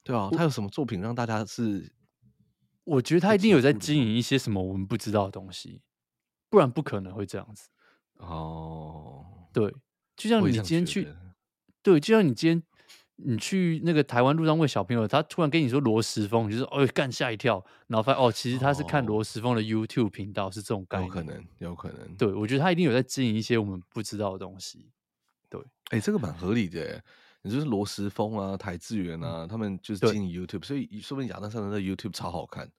[0.09, 1.93] 对啊，他有什么作品让大家是？
[2.83, 5.83] 我觉得他一定有在经营一些什么我们不知道的东西，
[6.49, 7.69] 不然不可能会这样子
[8.17, 9.23] 哦。
[9.53, 9.71] 对，
[10.15, 11.07] 就像你今天去，
[11.83, 12.63] 对，就像你今天
[13.17, 22.15] 你去那个台湾路上问小朋友，他突然跟你说罗时峰，你就说哦，干吓一跳，然后发现哦，其实他是看罗时峰的 YouTube 频道，是这种概念，有可能，有可能。
[22.15, 24.89] 对，我觉得他一定有在经营一些我们不知道的东西。
[25.47, 27.03] 对，哎，这个蛮合理的，
[27.41, 32.71] 你就是罗时峰啊、台志源啊，他们就是经营 YouTube，所以说不定亚当·山德勒的 YouTube 超好看，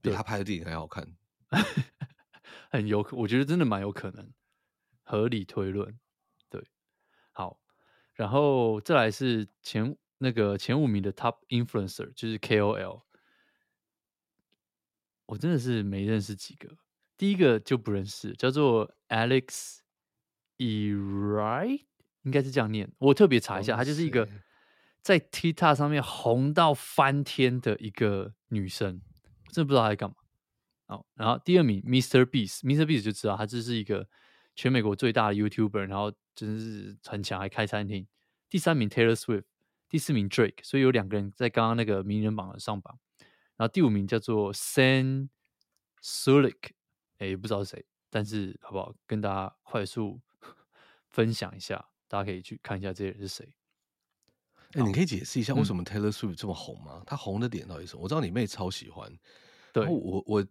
[0.00, 1.06] 比他拍的电影还好看，
[2.70, 4.32] 很有可，我觉得真的蛮有可能。
[5.04, 5.98] 合理推论，
[6.48, 6.64] 对，
[7.32, 7.60] 好，
[8.14, 13.02] 然后再来是前那个前五名的 Top Influencer，就是 KOL，
[15.26, 16.78] 我真的是没认识几个，
[17.18, 19.80] 第一个就不认识，叫做 Alex
[20.56, 21.86] Eray，
[22.22, 24.28] 应该是这样念，我特别查一下，她就是一个
[25.00, 29.00] 在 TikTok 上面红到翻天的一个女生，
[29.50, 30.16] 真的不知道她在干嘛。
[30.86, 32.24] 好，然后第二名 Mr.
[32.24, 32.84] Beast，Mr.
[32.84, 34.08] Beast 就知道他这是一个。
[34.54, 38.06] 全美国最大的 YouTuber，然后真是很强，还开餐厅。
[38.50, 39.44] 第三名 Taylor Swift，
[39.88, 42.98] 第四名 Drake，所以有两个人在刚刚那个名人榜的上榜。
[43.56, 45.30] 然后第五名叫做 San
[46.02, 46.72] Sulek
[47.16, 48.94] 哎，也不知道是谁，但是好不好？
[49.06, 50.20] 跟大家快速
[51.08, 53.48] 分享一下，大家可以去看一下这些人是谁。
[54.74, 57.02] 哎，你可以解释一下为什么 Taylor Swift 这么红吗？
[57.06, 58.02] 他、嗯、红的点到底是什么？
[58.02, 59.10] 我知道你妹超喜欢，
[59.72, 60.46] 对我我。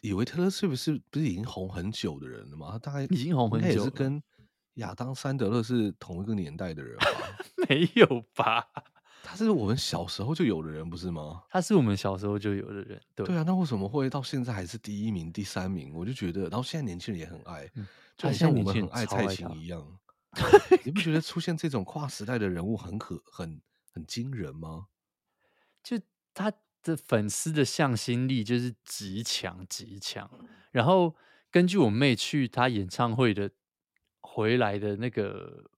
[0.00, 2.70] 以为 Taylor Swift 是不是已经红很久的人了吗？
[2.72, 4.20] 他大概已经红很久，也是跟
[4.74, 7.06] 亚当·山德勒是同一个年代的人吧？
[7.68, 8.66] 没有吧？
[9.22, 11.44] 他是我们小时候就有的人，不是吗？
[11.48, 13.44] 他是我们小时候就有的人，对对啊。
[13.46, 15.94] 那为什么会到现在还是第一名、第三名？
[15.94, 17.86] 我就觉得，然后现在年轻人也很爱，嗯、
[18.16, 19.86] 就很像我们很爱蔡琴一样。
[20.84, 23.60] 你不觉得出现这种跨时代的人物很可、很
[23.92, 24.88] 很惊人吗？
[25.82, 25.98] 就
[26.34, 26.52] 他。
[26.84, 30.28] 的粉丝的向心力就是极强极强，
[30.72, 31.14] 然后
[31.48, 33.52] 根据我妹去她演唱会的
[34.20, 35.70] 回来的那个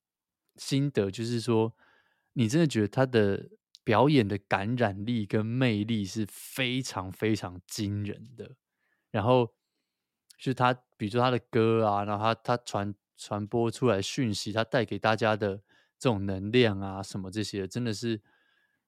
[0.57, 1.77] 心得，就是说，
[2.33, 3.51] 你真的觉得他的
[3.85, 8.57] 表演的感染力跟魅力是非常非常惊人的。
[9.11, 9.53] 然后
[10.39, 15.57] 就是他，比如说她的歌啊，然后他他传传播出来讯息，她带给大家的
[15.99, 18.21] 这种能量啊，什么这些，真的是。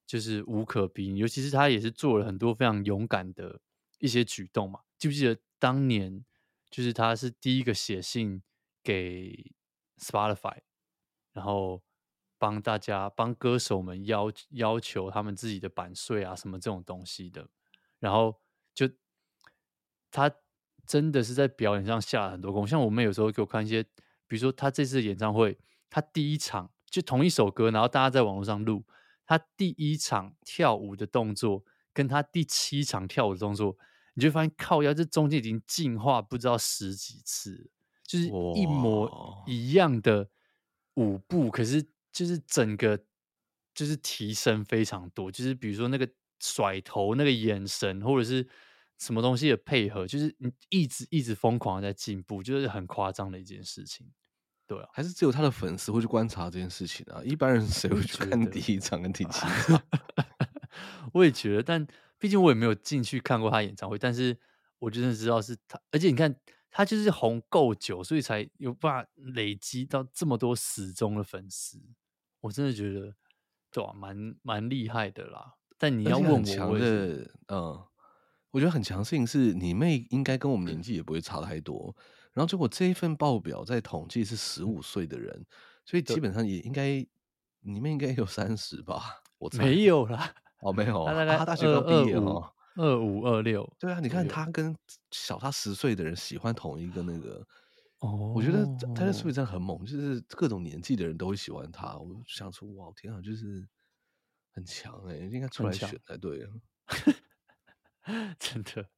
[0.09, 3.61] 就是无可比拟，尤其是他也是做了很多非常勇敢的
[3.99, 4.79] 一些举动嘛。
[4.97, 6.25] 记不记得当年，
[6.71, 8.41] 就是他是第一个写信
[8.85, 9.53] 给
[9.99, 10.59] Spotify，
[11.33, 11.83] 然后
[12.39, 17.49] 帮大家帮歌手们要要求他们自己的版税啊什么这种东西的。
[17.99, 18.41] 然后
[18.73, 18.89] 就
[20.13, 20.31] 他
[20.87, 22.67] 真的是在表演上下了很多功夫。
[22.69, 23.85] 像我们有时候给我看一些，
[24.27, 25.59] 比如说他这次演唱会，
[25.89, 28.85] 他第一场就同一首歌，然后大家在网络上录。
[29.29, 33.77] 他第一场跳舞的动作，跟他第七场跳舞的动作，
[34.15, 37.69] 你就发现靠腰这中间已经进化不知道十几次，
[38.05, 40.31] 就是一模一样的
[40.95, 42.97] 舞步，可是就是整个
[43.75, 46.09] 就是提升非常多，就是比如说那个
[46.39, 48.47] 甩头、那个眼神或者是
[48.99, 54.11] 什么东西的配合，就是你一直一直疯狂的在进步，就是很夸张的一件事情。
[54.67, 57.23] 对啊，还是只有他的粉丝会去观察这件事情啊？
[57.23, 59.83] 一般人 谁会去看第一场跟第七 场？
[61.15, 61.87] 我也觉得，但
[62.19, 64.37] 毕竟我也没有进去看过他演唱会，但是
[64.79, 66.35] 我真的知道是他，而且你看
[66.71, 71.81] 他就是红够久，所以才有办法累积到这么多死忠的粉丝。
[72.41, 73.15] 我真的觉得，
[73.71, 75.55] 对啊，蛮蛮厉害的啦。
[75.79, 77.85] 但你要问我，强的，嗯，
[78.57, 81.95] 我觉得很强势是你妹应该跟我们年纪也不会差太多。
[82.33, 85.45] 然后结果这一份报表在统计是十五岁的人，
[85.85, 87.07] 所以基本上也应该
[87.61, 89.23] 你们应该有三十吧？
[89.37, 93.71] 我猜没有啦，哦没有，他大概他大学刚毕业哦，二五二六。
[93.79, 94.75] 对啊，你看他跟
[95.11, 97.47] 小他十岁的人喜欢同一个那个，
[97.99, 101.99] 哦，我觉得他的素质真的很猛，就是各种年纪的人都会喜欢他。
[101.99, 103.69] 我想说，哇，天啊，就是
[104.53, 106.49] 很强哎，应该出来选才对啊，
[108.39, 108.89] 真的。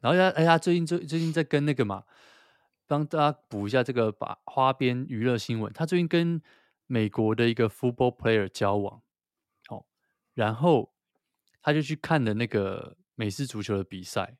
[0.00, 2.04] 然后他哎，呀最近最最近在跟那个嘛，
[2.86, 5.72] 帮大家补一下这个把花边娱乐新闻。
[5.72, 6.42] 他最近跟
[6.86, 9.00] 美国的一个 football player 交往，
[9.70, 9.86] 哦，
[10.34, 10.92] 然后
[11.62, 14.36] 他就去看了那个美式足球的比赛。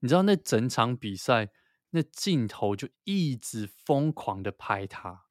[0.00, 1.50] 你知道那整场比赛，
[1.90, 5.24] 那镜头就一直疯狂的拍他，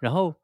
[0.00, 0.34] 然后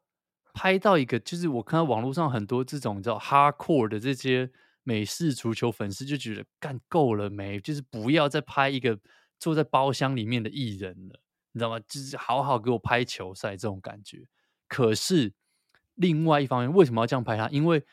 [0.53, 4.51] 拍到一个，就是我看到网络上很多这种叫 hardcore 的这些。
[4.89, 7.59] 美式足球粉丝就觉得干够了没？
[7.59, 8.99] 就是不要再拍一个
[9.37, 11.19] 坐在包厢里面的艺人了，
[11.51, 11.79] 你知道吗？
[11.87, 14.27] 就是好好给我拍球赛这种感觉。
[14.67, 15.31] 可是
[15.93, 17.47] 另外一方面，为什么要这样拍他？
[17.49, 17.83] 因为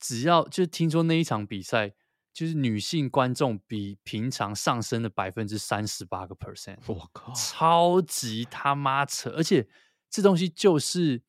[0.00, 1.92] 只要就是听说那一场比赛，
[2.32, 6.78] 就是女性观众比平常上升了百分之三十八个 percent。
[6.86, 9.28] 我靠，超级他妈扯！
[9.36, 9.68] 而且
[10.08, 11.20] 这东西就是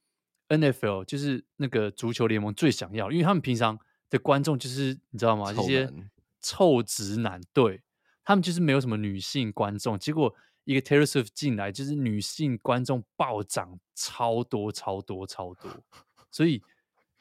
[0.48, 3.78] NFL，就是那个足球联盟最想要，因为他们平常。
[4.10, 5.54] 的观众就是你知道吗？
[5.54, 5.92] 这些
[6.42, 7.82] 臭直男，对，
[8.24, 9.98] 他们就是没有什么女性观众。
[10.00, 10.34] 结果
[10.64, 15.70] 一个 Taylor Swift 进来，就是女性观众暴涨超多超多超多，
[16.32, 16.62] 所以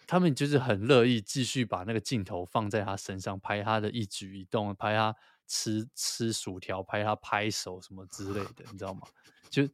[0.06, 5.14] 他们就是很乐意继续把那个镜头放在他身上，拍他的一举一动，拍他
[5.46, 9.06] 吃吃薯条，拍他拍手什么之类的，你知道吗？
[9.50, 9.66] 就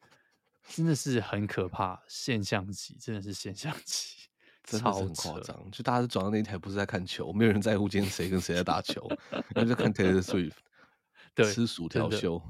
[0.69, 4.29] 真的是很可怕，现象级，真的是现象级。
[4.65, 10.55] 真的很夸张，就大家转到那一台，不是在看球，没有人在乎今天谁跟谁在打球，然后就看 Taylor Swift
[11.35, 12.43] 对吃薯条秀，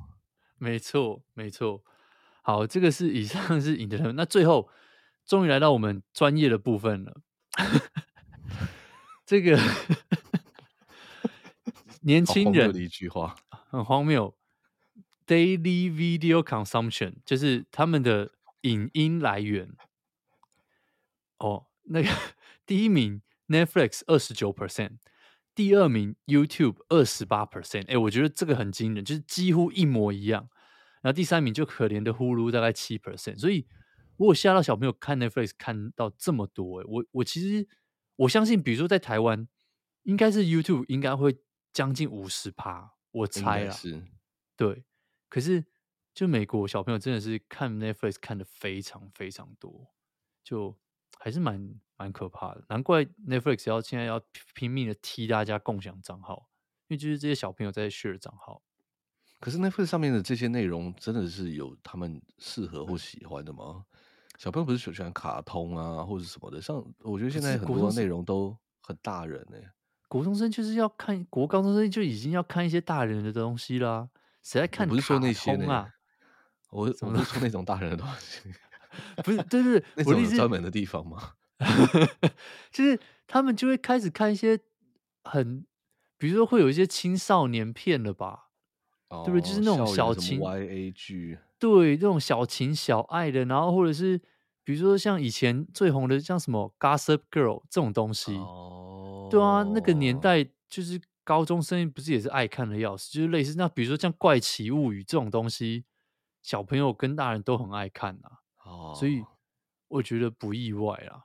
[0.58, 1.82] 没错没错。
[2.42, 4.70] 好，这个是以上是 Entertainment，那最后
[5.26, 7.20] 终于来到我们专业的部分了。
[9.26, 9.58] 这个
[12.02, 13.34] 年轻人的一句话
[13.70, 14.36] 很荒谬
[15.26, 19.74] ，Daily Video Consumption 就是他们的影音来源
[21.38, 21.66] 哦。
[21.84, 22.08] 那个
[22.66, 24.98] 第一名 Netflix 二十九 percent，
[25.54, 30.48] 第二名 YouTube 二十八 percent，哎，我觉得这个很惊人，就是几乎一模一样。
[31.02, 33.66] 然后第三名就可怜的 Hulu 大概七 percent，所以
[34.16, 37.68] 我有吓到小朋友看 Netflix 看到这么多，哎，我我其实
[38.16, 39.46] 我相信，比如说在台湾，
[40.04, 41.36] 应该是 YouTube 应该会
[41.72, 44.02] 将近五十趴，我猜啊，是，
[44.56, 44.84] 对。
[45.28, 45.64] 可是
[46.14, 49.94] 就美国小朋友真的是看 Netflix 看的非常非常多，
[50.42, 50.78] 就。
[51.24, 54.20] 还是蛮蛮可怕的，难怪 Netflix 要现在要
[54.52, 56.50] 拼命的踢大家共享账号，
[56.88, 58.60] 因为就是这些小朋友在 share 账号。
[59.40, 63.86] 可是 Netflix 上面的这些内容真的是有他们适合或喜欢的吗？
[64.36, 66.60] 小朋友不是喜欢卡通啊，或者什么的？
[66.60, 69.72] 像我觉得现在很多内容都很大人呢、欸。
[70.08, 74.10] 国中生就是要看，国高中生就已经要看一些大人的东西啦。
[74.42, 74.86] 谁在看？
[74.86, 75.88] 不是说那些啊？
[76.68, 78.52] 我怎么不是说那种大人的东西？
[79.24, 81.32] 不是，对对对，那种专门的地方吗？
[82.70, 84.58] 就是他们就会开始看一些
[85.22, 85.64] 很，
[86.18, 88.50] 比如说会有一些青少年片了吧？
[89.08, 89.48] 哦、对不对？
[89.48, 94.20] 就是那种小情 YA 剧，对，那种小情小爱的，然后或者是
[94.64, 105.84] 比如说像以前最红的像什么 Gossip Girl 这种东西，哦，对啊，那个年代就是高中生不是也是爱看的要死，就是类似那比如说像怪奇物语这种东西，
[106.42, 108.43] 小朋友跟大人都很爱看啊。
[108.64, 109.24] 哦，所以
[109.88, 111.24] 我觉得不意外啦，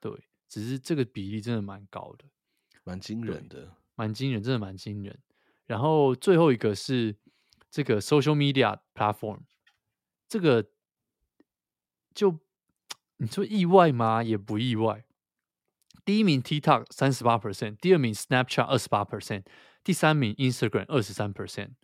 [0.00, 0.12] 对，
[0.48, 2.26] 只是这个比例真的蛮高的，
[2.84, 5.18] 蛮惊人的，蛮惊人，真的蛮惊人。
[5.64, 7.16] 然后最后一个是
[7.70, 9.42] 这个 social media platform，
[10.28, 10.70] 这个
[12.12, 12.40] 就
[13.16, 14.22] 你说意外吗？
[14.22, 15.06] 也不意外。
[16.04, 19.44] 第一名 TikTok 三十八 percent，第二名 Snapchat 二十八 percent，
[19.84, 21.74] 第三名 Instagram 二十三 percent，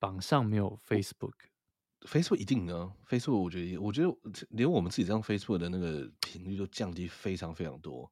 [0.00, 1.51] 榜上没有 Facebook。
[2.06, 4.12] Facebook 一定呢，Facebook 我觉得，我觉得
[4.50, 8.10] 连我们自己这样 Facebook 的那个频率都降低非常非常多。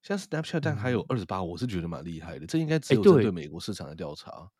[0.00, 2.46] 像 Snapchat，但还有二十八，我是觉得蛮厉害的。
[2.46, 4.50] 这应该只有针对美国市场的调查。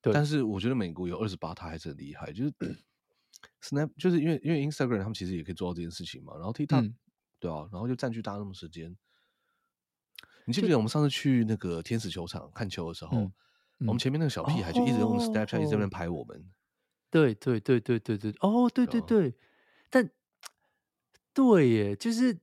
[0.00, 2.32] 对，但是我觉得美国有二十八，它还是很厉害。
[2.32, 2.52] 就是
[3.62, 6.34] Snap，就是因为因为 Instagram 他们其实也可以做到这件事情嘛。
[6.34, 6.96] 然后 TikTok，、嗯、
[7.38, 8.96] 对啊，然后就占据大家那么时间。
[10.46, 13.32] 你记不记得我们上次去那个天使球场看球的时候，嗯
[13.80, 16.50] 嗯、我们前面那个小屁孩就一直用 Snapchat 一直在那边拍我们。
[17.10, 19.34] 对对对对对对，哦，对对对，
[19.88, 20.10] 但
[21.32, 22.38] 对耶，就是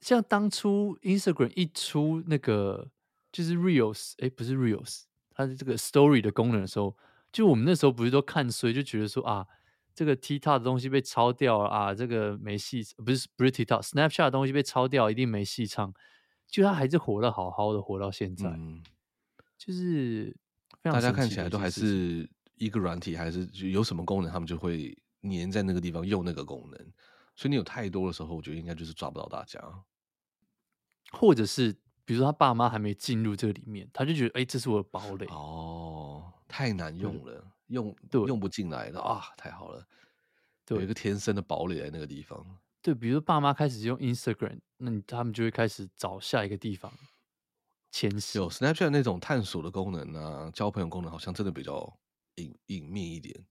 [0.00, 2.90] 像当初 Instagram 一出那个
[3.30, 6.96] 就是 Reels，哎，不是 Reels，它的这个 Story 的功能的时候，
[7.32, 9.46] 就我们那时候不是都看衰，就觉得说啊，
[9.94, 15.92] 这个 TikTok 的东西被抄掉了啊，这个没戏，不是不是 TikTok，Snapchat 的东西被抄掉，一定没戏唱，
[16.46, 18.82] 就它还是活得好好的，活到现在，嗯、
[19.58, 20.34] 就是
[20.80, 22.30] 大家看起来都还是。
[22.56, 26.92] 一个软体还是就有什么功能，他们就会黏在那个地方用那个功能。
[27.36, 29.60] 所以你有太多的时候，我觉得应该就是抓不到大家，
[31.12, 31.72] 或者是
[32.04, 36.30] 比如说他爸妈还没进入这个里面，他就觉得哎、欸，这是我的堡垒哦。
[36.46, 39.24] 太难用了，用对用不进来了啊！
[39.36, 39.84] 太好了，
[40.64, 42.46] 对有一个天生的堡垒在那个地方。
[42.80, 46.92] 对，比如说爸妈开始用 Instagram，那你他们就会开始找下一个地方
[47.90, 48.38] 迁徙。
[48.38, 51.98] 有 Snapchat 那种探索的功能啊，交朋友功能好像真的比较
[52.36, 53.46] 隐隐秘一点。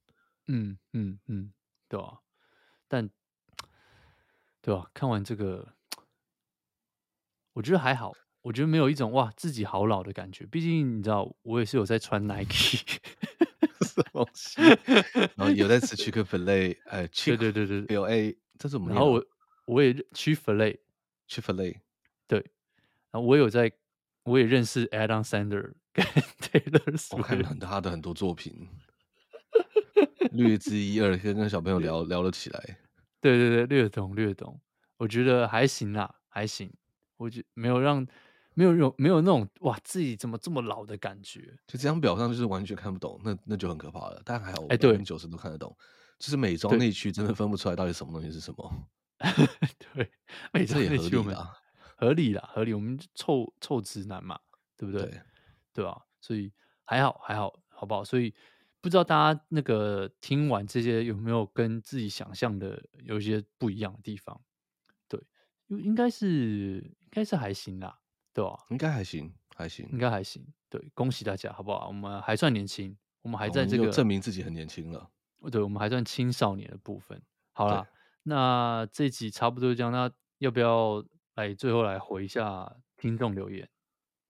[0.47, 1.53] 嗯嗯嗯，
[1.88, 2.19] 对吧、啊？
[2.88, 3.09] 但
[4.61, 4.91] 对吧、啊？
[4.93, 5.73] 看完这个，
[7.53, 8.13] 我觉得还好。
[8.41, 10.45] 我觉得没有一种哇自己好老的感觉。
[10.45, 12.84] 毕竟你知道，我也是有在穿 Nike，
[13.88, 14.61] 什么东西？
[15.38, 18.93] 然后有在吃 Chick-fil-A，呃，对对对对，L-A，这是我们。
[18.93, 19.25] 然后我
[19.65, 21.79] 我也 Chick-fil-A，Chick-fil-A，
[22.27, 22.39] 对。
[23.11, 23.71] 然后我有在，
[24.24, 26.05] 我也认识 Adam Sandler 跟
[26.39, 27.17] Taylor Swift。
[27.17, 28.67] 我看了他的很多作品，
[30.32, 32.78] 略知一二，先跟小朋友聊聊了起来。
[33.21, 34.59] 对对对，略懂略懂。
[34.97, 36.71] 我觉得还行啦，还行。
[37.17, 38.05] 我觉得没有让。
[38.55, 41.39] 没有有没有那种哇自己怎么这么老的感觉？
[41.65, 44.21] 就这张表上就是完全看不懂，那那就很可怕了。
[44.24, 45.76] 但还好，哎，对，九十都看得懂。
[46.19, 48.88] 就是美妆那区真的分不出来到底什么东西是什么。
[49.95, 50.11] 对，
[50.53, 51.36] 美妆那区我们
[51.96, 52.74] 合理啦，合理。
[52.74, 54.39] 我们臭臭直男嘛，
[54.78, 55.04] 对不对？
[55.04, 55.22] 对，
[55.74, 56.02] 对吧？
[56.20, 56.52] 所以
[56.86, 58.04] 还好还好，好不好？
[58.04, 58.34] 所以
[58.82, 64.41] 不知道大家那个听完这些有没有跟自己想象的有一些不一样的地方？
[65.08, 65.20] 对，
[65.68, 68.00] 应该是应该是还行啦。
[68.36, 68.58] 对吧？
[68.72, 70.44] 应该还行，还行，应该还行。
[70.68, 71.88] 对，恭喜大家，好不好？
[71.88, 75.08] 我们还算年轻，我们还在这个证明自己很年轻了。
[75.52, 77.22] 对，我们还算青少年的部分。
[77.52, 77.88] 好啦，
[78.24, 79.91] 那这集差不多这样。
[79.91, 83.67] 那要不要来最后来回一下听众留言？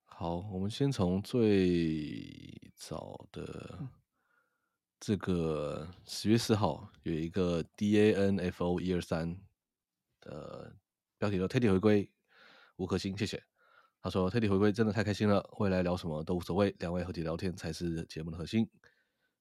[0.06, 3.78] 好，我们先从最早的
[5.02, 9.38] 这个十月四号有一个 D A N F O 一二三
[10.22, 10.74] 的
[11.18, 12.10] 标题叫 Teddy 回归
[12.78, 13.44] 五颗星，谢谢。
[14.02, 18.70] 他说：“Teddy 回归真的太开心了，未来聊什么都无所谓，两位合体聊天才是节目的核心。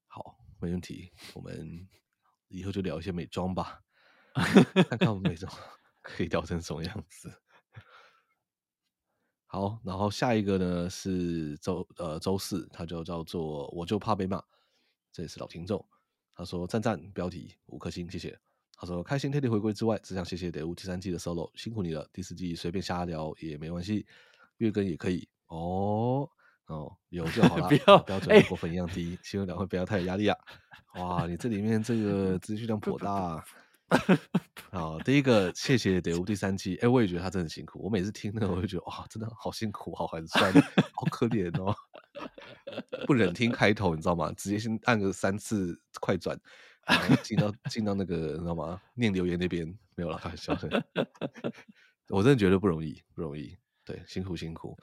[0.09, 1.89] 好，没问题，我们
[2.49, 3.83] 以后就聊一些美妆吧，
[4.35, 5.53] 看看我们美妆
[6.03, 7.42] 可以聊成什么样子。
[9.53, 14.43] 好，然后下一个呢是周呃周四，他就叫做我就怕被骂，
[15.13, 15.85] 这也是老听众。
[16.35, 18.35] 他说赞赞，标题五颗星，谢谢。
[18.75, 22.09] 他说开心 Teddy 回归之外，只想谢谢得物第三季的 solo，辛苦你了。
[22.15, 24.07] 第四季随便瞎聊也没关系。”
[24.57, 26.27] 月更也可以哦
[26.69, 30.39] 哦，有就好 了，不要标准过分一样低，希望两位不要太有压力啊！
[30.95, 33.45] 哇，你这里面这个 资讯量颇大啊！
[34.73, 37.79] 好，第一个谢谢德屋第三季，哎，我也觉得他真的很辛苦。
[37.83, 40.53] 我每次听那个，我就觉得哇，真的好辛苦，好寒酸，
[40.95, 41.75] 好可怜哦。
[43.07, 44.33] 不忍听开头，你知道吗？
[44.33, 46.39] 直接先按个三次快转，
[46.87, 48.81] 然后进到进到那个你知道吗？
[48.95, 50.85] 念留言那边没有了，开玩笑的。
[52.09, 53.57] 我真的觉得不容易，不容易。
[53.85, 54.79] 对，辛苦辛苦。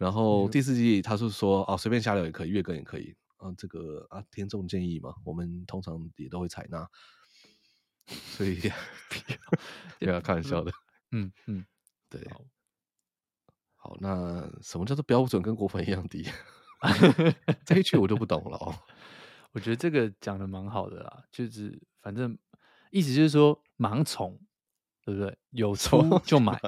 [0.00, 3.52] 然后第四季他是说哦，随便瞎聊也可以，月更也可以啊。
[3.58, 6.88] 这个啊，听众建议嘛，我们通常也都会采纳。
[8.08, 8.60] 所以
[9.98, 10.72] 不要 开玩笑的。
[11.12, 11.64] 嗯嗯，
[12.08, 12.26] 对。
[12.30, 12.44] 好，
[13.76, 16.28] 好，那什么叫做标准跟果粉一样低？
[17.64, 18.74] 这一句我就不懂了哦。
[19.52, 22.36] 我觉得这个讲的蛮好的啦，就是反正
[22.90, 24.38] 意思就是说盲从。
[25.04, 25.38] 对不对？
[25.52, 26.60] 有出就买，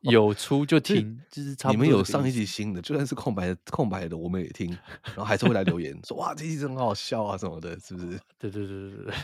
[0.00, 1.76] 有出就听，就是差不多。
[1.76, 8.18] 你们有上一集新的，就算是空白的，空白的我们也听，然后还是会来留言说哇，这一集真的很好笑啊什么的，是不是？
[8.40, 9.14] 对对对对对。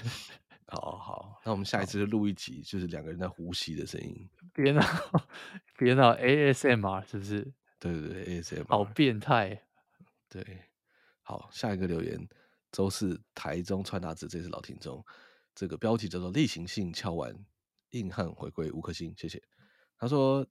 [0.72, 4.28] 好好，那我们下一次就录一集，就是两个人在呼吸的声音。
[4.54, 4.80] 别闹，
[5.76, 7.52] 别闹，ASMR 是不是？
[7.78, 8.66] 对对对，ASMR。
[8.68, 9.62] 好变态。
[10.30, 10.62] 对，
[11.20, 12.26] 好，下一个留言，
[12.70, 15.04] 周四台中川达子，这是老听众，
[15.54, 17.36] 这个标题叫做例行性敲完。
[17.90, 19.42] 硬汉回归五颗星，谢谢。
[19.98, 20.46] 他说：“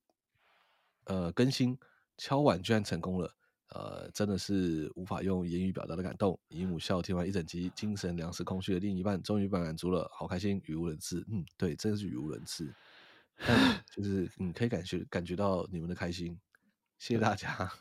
[1.06, 1.76] 呃，更新
[2.16, 3.36] 敲碗居然成功了，
[3.72, 6.40] 呃，真的是无法用言语表达的感动。
[6.50, 11.26] 姨母笑听完一整集，精神粮食空虚的另一半终于被满足了，好开心，语无伦次。
[11.30, 12.74] 嗯，对，真的是语无伦次。
[13.38, 16.40] 但 就是你可以感觉感觉到你们的开心，
[17.00, 17.72] 谢谢大家，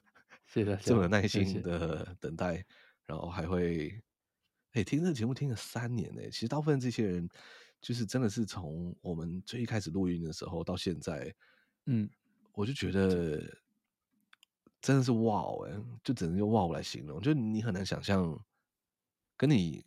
[0.46, 2.66] 谢谢大家这么有耐心的等待，谢谢
[3.06, 3.88] 然后还会
[4.72, 6.22] 哎、欸、听这个节目听了三年呢。
[6.30, 7.28] 其实大部分这些人。”
[7.82, 11.34] 就是真的是从我们最一开始录音的时候到现在，
[11.86, 12.06] 嗯，
[12.52, 13.42] 我就觉得
[14.80, 15.72] 真的是哇哦，哎，
[16.02, 17.20] 就只能用哇哦来形容。
[17.20, 18.38] 就你很难想象，
[19.36, 19.84] 跟你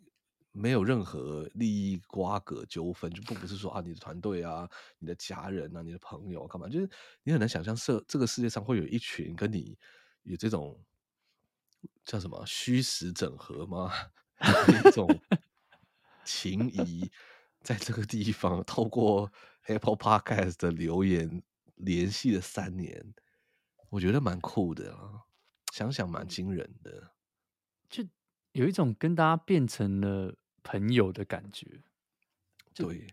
[0.52, 4.70] 没有任何利益瓜葛纠纷，就不不是说啊，你的团队啊，
[5.00, 6.68] 你的家人啊，你的朋友干嘛？
[6.70, 6.90] 就是
[7.24, 9.78] 你很难想象，社这个世界上会有一群跟你
[10.24, 10.80] 有这种
[12.06, 13.92] 叫什么虚实整合吗？
[14.86, 15.08] 一种
[16.24, 17.12] 情谊。
[17.64, 19.32] 在这个地方，透过
[19.68, 21.42] Apple Podcast 的留言
[21.76, 23.14] 联系了三年，
[23.94, 25.22] 我觉得蛮酷的啊！
[25.72, 27.12] 想想蛮惊人的。
[27.88, 28.04] 就
[28.54, 31.84] 有一种跟大家变成了朋友的感觉。
[32.74, 33.06] 对，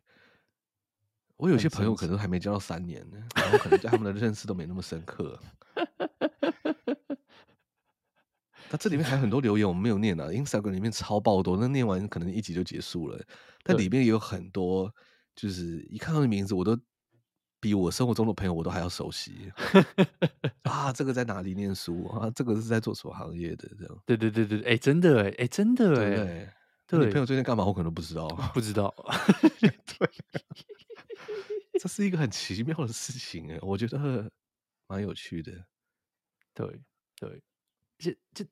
[1.37, 5.39] 我有些朋友可能还没交到三年呢，然后可能对他们的认识都没那么深刻。
[8.71, 13.23] 那这里面还有很多留言我们没有念啊，Instagram 里面超爆多，那念完可能一集就结束了。
[13.63, 14.91] 但里面也有很多，
[15.35, 16.75] 就是一看到的名字，我都
[17.61, 19.53] 比我生活中的朋友我都还要熟悉。
[20.65, 22.31] 啊，这个在哪里念书啊？
[22.35, 23.71] 这个是在做什么行业的？
[23.79, 24.03] 这样。
[24.07, 26.55] 对对对对，哎，真的哎，哎，真的哎，
[26.87, 27.65] 对，你朋友最近干嘛？
[27.65, 28.95] 我可能不知道， 不知道。
[29.61, 30.11] 对，
[31.79, 34.31] 这是一个很奇妙的事情哎，我觉得
[34.87, 35.53] 蛮有趣的。
[36.55, 36.81] 对
[37.17, 37.43] 对，
[37.99, 38.45] 就就。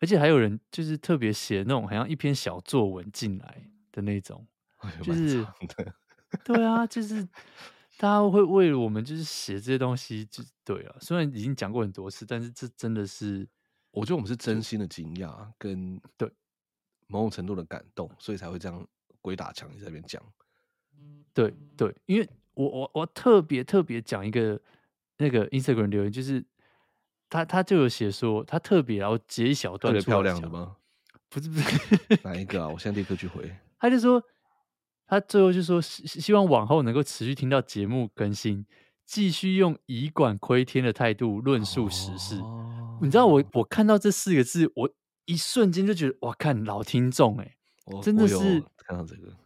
[0.00, 4.46] 而且还有人就是特别写那种好像一篇小作文进来的那种，
[5.02, 5.46] 就是
[6.44, 7.26] 对啊，就是
[7.96, 10.96] 大家会为了我们就是写这些东西，就对了。
[11.00, 13.46] 虽然已经讲过很多次，但是这真的是，
[13.90, 16.30] 我觉得我们是真心的惊讶跟对
[17.06, 18.86] 某种程度的感动，所以才会这样
[19.20, 20.22] 鬼打墙在那边讲。
[21.32, 24.60] 对对，因为我我我特别特别讲一个
[25.16, 26.44] 那个 Instagram 留言，就是。
[27.30, 30.76] 他他就有写说，他特别然后截一小段，特别漂亮的吗？
[31.28, 32.68] 不是不是，哪一个啊？
[32.68, 33.52] 我现在立刻去回。
[33.80, 34.22] 他就说，
[35.06, 38.66] 他最后就说希希望往后能够持续听到节目更新，
[39.04, 42.36] 继续用以管窥天的态度论述时事。
[42.36, 44.90] 哦、你知道我我看到这四个字，我
[45.26, 49.36] 一瞬间就觉得哇，看老听众哎、欸，真的是看到这个，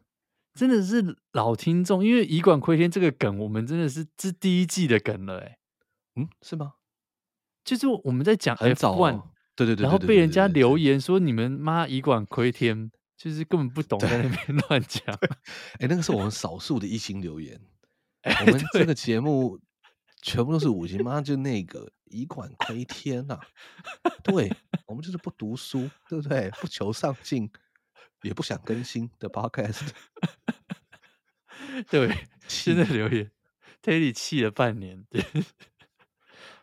[0.54, 5.58] 真的是老听众，因为以管窥天这个梗，我们真的是这第一季的梗了哎、欸，
[6.16, 6.74] 嗯，是吗？
[7.64, 9.22] 就是我们在讲 F1，
[9.54, 15.02] 对对对，然后被人家留言说你们妈以管窥天，就是根本不懂在那边 乱讲。
[15.80, 17.60] 哎，那个是我们少数的一星留言。
[18.46, 19.60] 我们这个节目
[20.22, 23.40] 全部都是五星，妈就那个以管窥天呐。
[24.22, 24.48] 对，
[24.86, 26.48] 我们就是不读书，对不对？
[26.60, 27.50] 不求上进，
[28.22, 29.90] 也不想更新的 Podcast。
[31.90, 33.30] 对，现在留言
[33.82, 35.04] ，Terry 气了半年。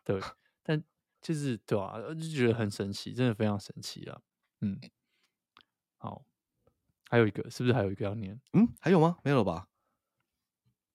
[0.03, 0.21] 对。
[0.63, 0.81] 但
[1.21, 4.21] 就是对啊，就觉得很神奇，真的非常神奇啊。
[4.61, 4.79] 嗯，
[5.97, 6.25] 好，
[7.09, 8.39] 还有一个，是不是还有一个要念？
[8.53, 9.17] 嗯，还有吗？
[9.23, 9.67] 没有了吧？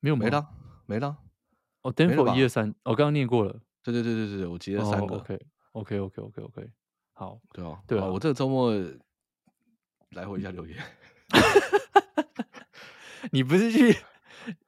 [0.00, 0.48] 没有没了，
[0.86, 1.16] 没了。
[1.82, 3.60] 哦，Danforth 一二三，我刚刚念过了。
[3.82, 5.16] 对对对对对，我截了三个。
[5.72, 6.70] OK，OK，OK，OK，OK。
[7.12, 8.72] 好，对啊，对啊，我这个周末
[10.10, 10.76] 来回一下留言。
[13.32, 13.96] 你不是去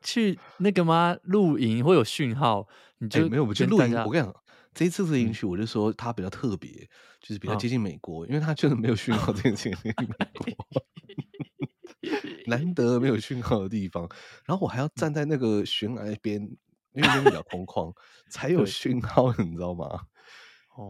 [0.01, 1.17] 去那个吗？
[1.25, 2.69] 露营会有讯号，
[2.99, 3.45] 你就没有？
[3.45, 4.35] 我去露营，我跟你讲。
[4.75, 6.89] 这一次的营区，我就说它比较特别，嗯、
[7.21, 9.79] 就是比较接近美国，哦、因为它就是没有讯号这件事情。
[10.47, 10.83] 美国
[12.47, 14.09] 难得没有讯号的地方，
[14.45, 16.41] 然后我还要站在那个悬崖边，
[16.93, 17.95] 因为那边比较空旷，
[18.31, 20.07] 才有讯号，你知道吗？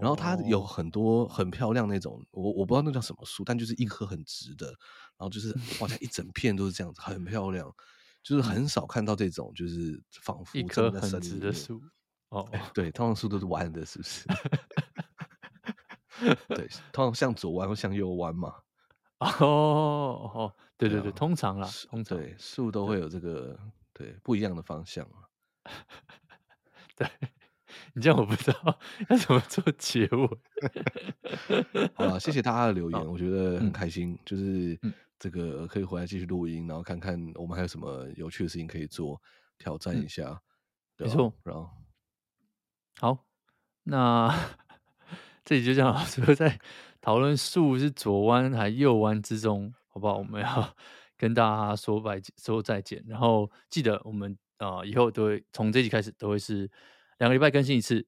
[0.01, 7.69] 然后它有很多很漂亮那种，我我不知道那叫什么树，但就是一棵很直的，然后就是 哇，它一整片都是这样子，很漂亮，
[8.23, 11.83] 就是很少看到这种，就是仿佛一棵很直的树。
[12.29, 14.25] 哦，对，通常树都是弯的，是不是？
[16.49, 18.55] 对，通常向左弯或向右弯嘛。
[19.41, 23.59] 哦 哦， 对对对，通常啦，通常对树都会有这个
[23.93, 25.07] 对不一样的方向。
[26.97, 27.09] 对，
[27.95, 30.29] 你这样我不知道要怎么做结尾。
[31.95, 34.79] 好了，谢谢大家的留言，我觉得很开心，就是
[35.19, 39.21] 这个可以回来继续录音，然后看看我们还有什么有趣的事情可以做，
[39.59, 40.41] 挑战一下。
[40.99, 41.71] 没错，然后。
[42.99, 43.25] 好，
[43.85, 44.33] 那
[45.45, 46.61] 这里就这样，所以在
[47.03, 50.17] 讨论树是左弯还是右弯之中，好不好？
[50.17, 50.75] 我们要
[51.19, 56.71] 跟大家说拜说再见，然后记得我们啊、以后都会从这集开始都会是
[57.19, 58.07] 两个礼拜更新一次。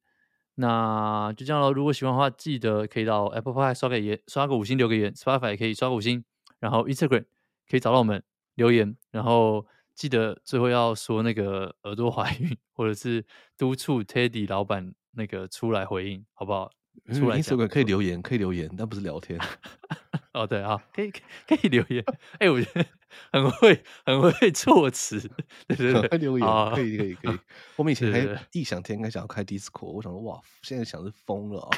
[0.54, 1.72] 那就这样喽。
[1.72, 6.24] 如果喜欢的话，记得可以到 Apple Pie 刷个言，刷个五星留个言，Spotify 也可以刷个五星，
[6.60, 7.24] 然后 Instagram
[7.68, 8.22] 可以找到我们
[8.54, 9.66] 留言，然后。
[9.96, 13.24] 记得最后要说那个耳朵怀孕，或者是
[13.56, 16.68] 督促 Teddy 老板那个出来回应，好不好？
[17.12, 19.38] 出来，Instagram 可以留言，可以留言，但不是聊天。
[20.32, 22.02] 哦，对啊，可以可以留言。
[22.34, 22.84] 哎、欸，我觉得
[23.32, 25.20] 很会很会措辞，
[25.68, 27.38] 对对对，留言可以可以可以。
[27.76, 31.70] 我们以前还异想天开想要开 Discord，我想说哇，现在想是疯了啊！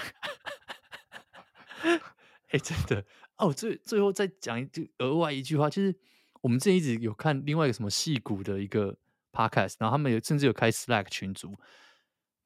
[2.48, 3.05] 哎、欸，真的
[3.36, 5.94] 哦，最最后再讲一句额外一句话，就是。
[6.43, 8.97] 我们之前一直有看另外一个什么戏骨的一个
[9.32, 11.56] podcast，然后他们有甚至有开 Slack 群组，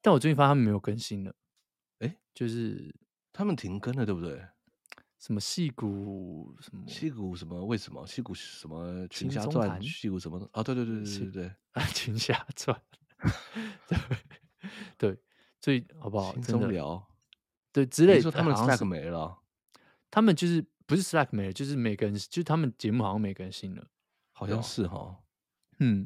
[0.01, 1.35] 但我最近发现他们没有更新了。
[2.31, 2.93] 哎，就是
[3.31, 4.41] 他们停更了，对不对？
[5.19, 7.63] 什么戏骨什么戏骨什么？
[7.65, 9.81] 为什么戏骨什么群侠传？
[9.83, 10.49] 戏骨什么？
[10.53, 12.81] 啊，对对对对对对啊，群侠传，
[13.87, 13.97] 对
[14.97, 15.19] 对，
[15.59, 16.35] 所以好不好？
[16.37, 17.07] 中聊，
[17.71, 19.39] 对之类他们 Slack 没了，
[20.09, 20.65] 他们就是。
[20.87, 23.87] 不是 Slack 没了，就是每个人，就是他们节目好像没更新了，
[24.33, 25.23] 好像是哈。
[25.79, 26.05] 嗯，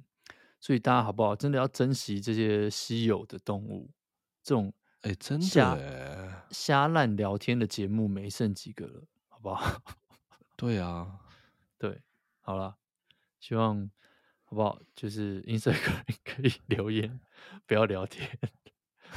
[0.60, 1.36] 所以大家好不好？
[1.36, 3.90] 真的要珍惜这些稀有的动物，
[4.44, 4.72] 这种
[5.06, 9.80] 哎、欸，真的瞎烂聊天的节目没剩几个了，好不好？
[10.58, 11.20] 对啊，
[11.78, 12.02] 对，
[12.42, 12.76] 好了，
[13.40, 13.88] 希望
[14.46, 14.80] 好不好？
[14.96, 17.20] 就是 Instagram 可以留言，
[17.68, 18.28] 不要聊天，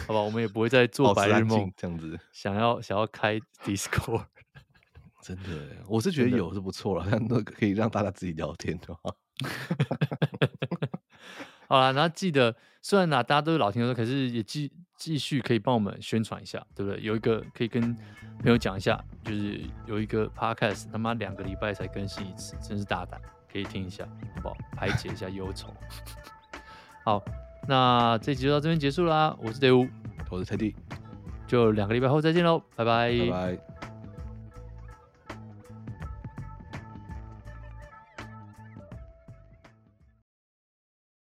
[0.06, 0.20] 好吧？
[0.20, 4.26] 我们也不会再做白日梦这样子，想要想要开 Discord。
[5.24, 9.14] 真的，我是觉得有是不错了，但那可以让大家自己聊天的话。
[11.66, 12.54] 好了，然后记得，
[12.88, 16.98] 虽然呢大家都是老听众，可是也继继续可以帮我们宣传一下，对不对？
[17.02, 17.82] 有一个可以跟
[18.40, 23.20] 朋友讲一下，就是有一个 podcast，他妈两个礼拜才更新一次，真是大胆，
[23.52, 24.56] 可以听一下，好不好？
[24.74, 25.68] 排解一下忧愁。
[27.04, 27.22] 好，
[27.68, 29.36] 那这集就到这边结束啦。
[29.38, 29.86] 我是队伍，
[30.30, 30.74] 我是 Teddy，
[31.46, 33.97] 就两个礼拜后再见喽，拜拜，拜拜。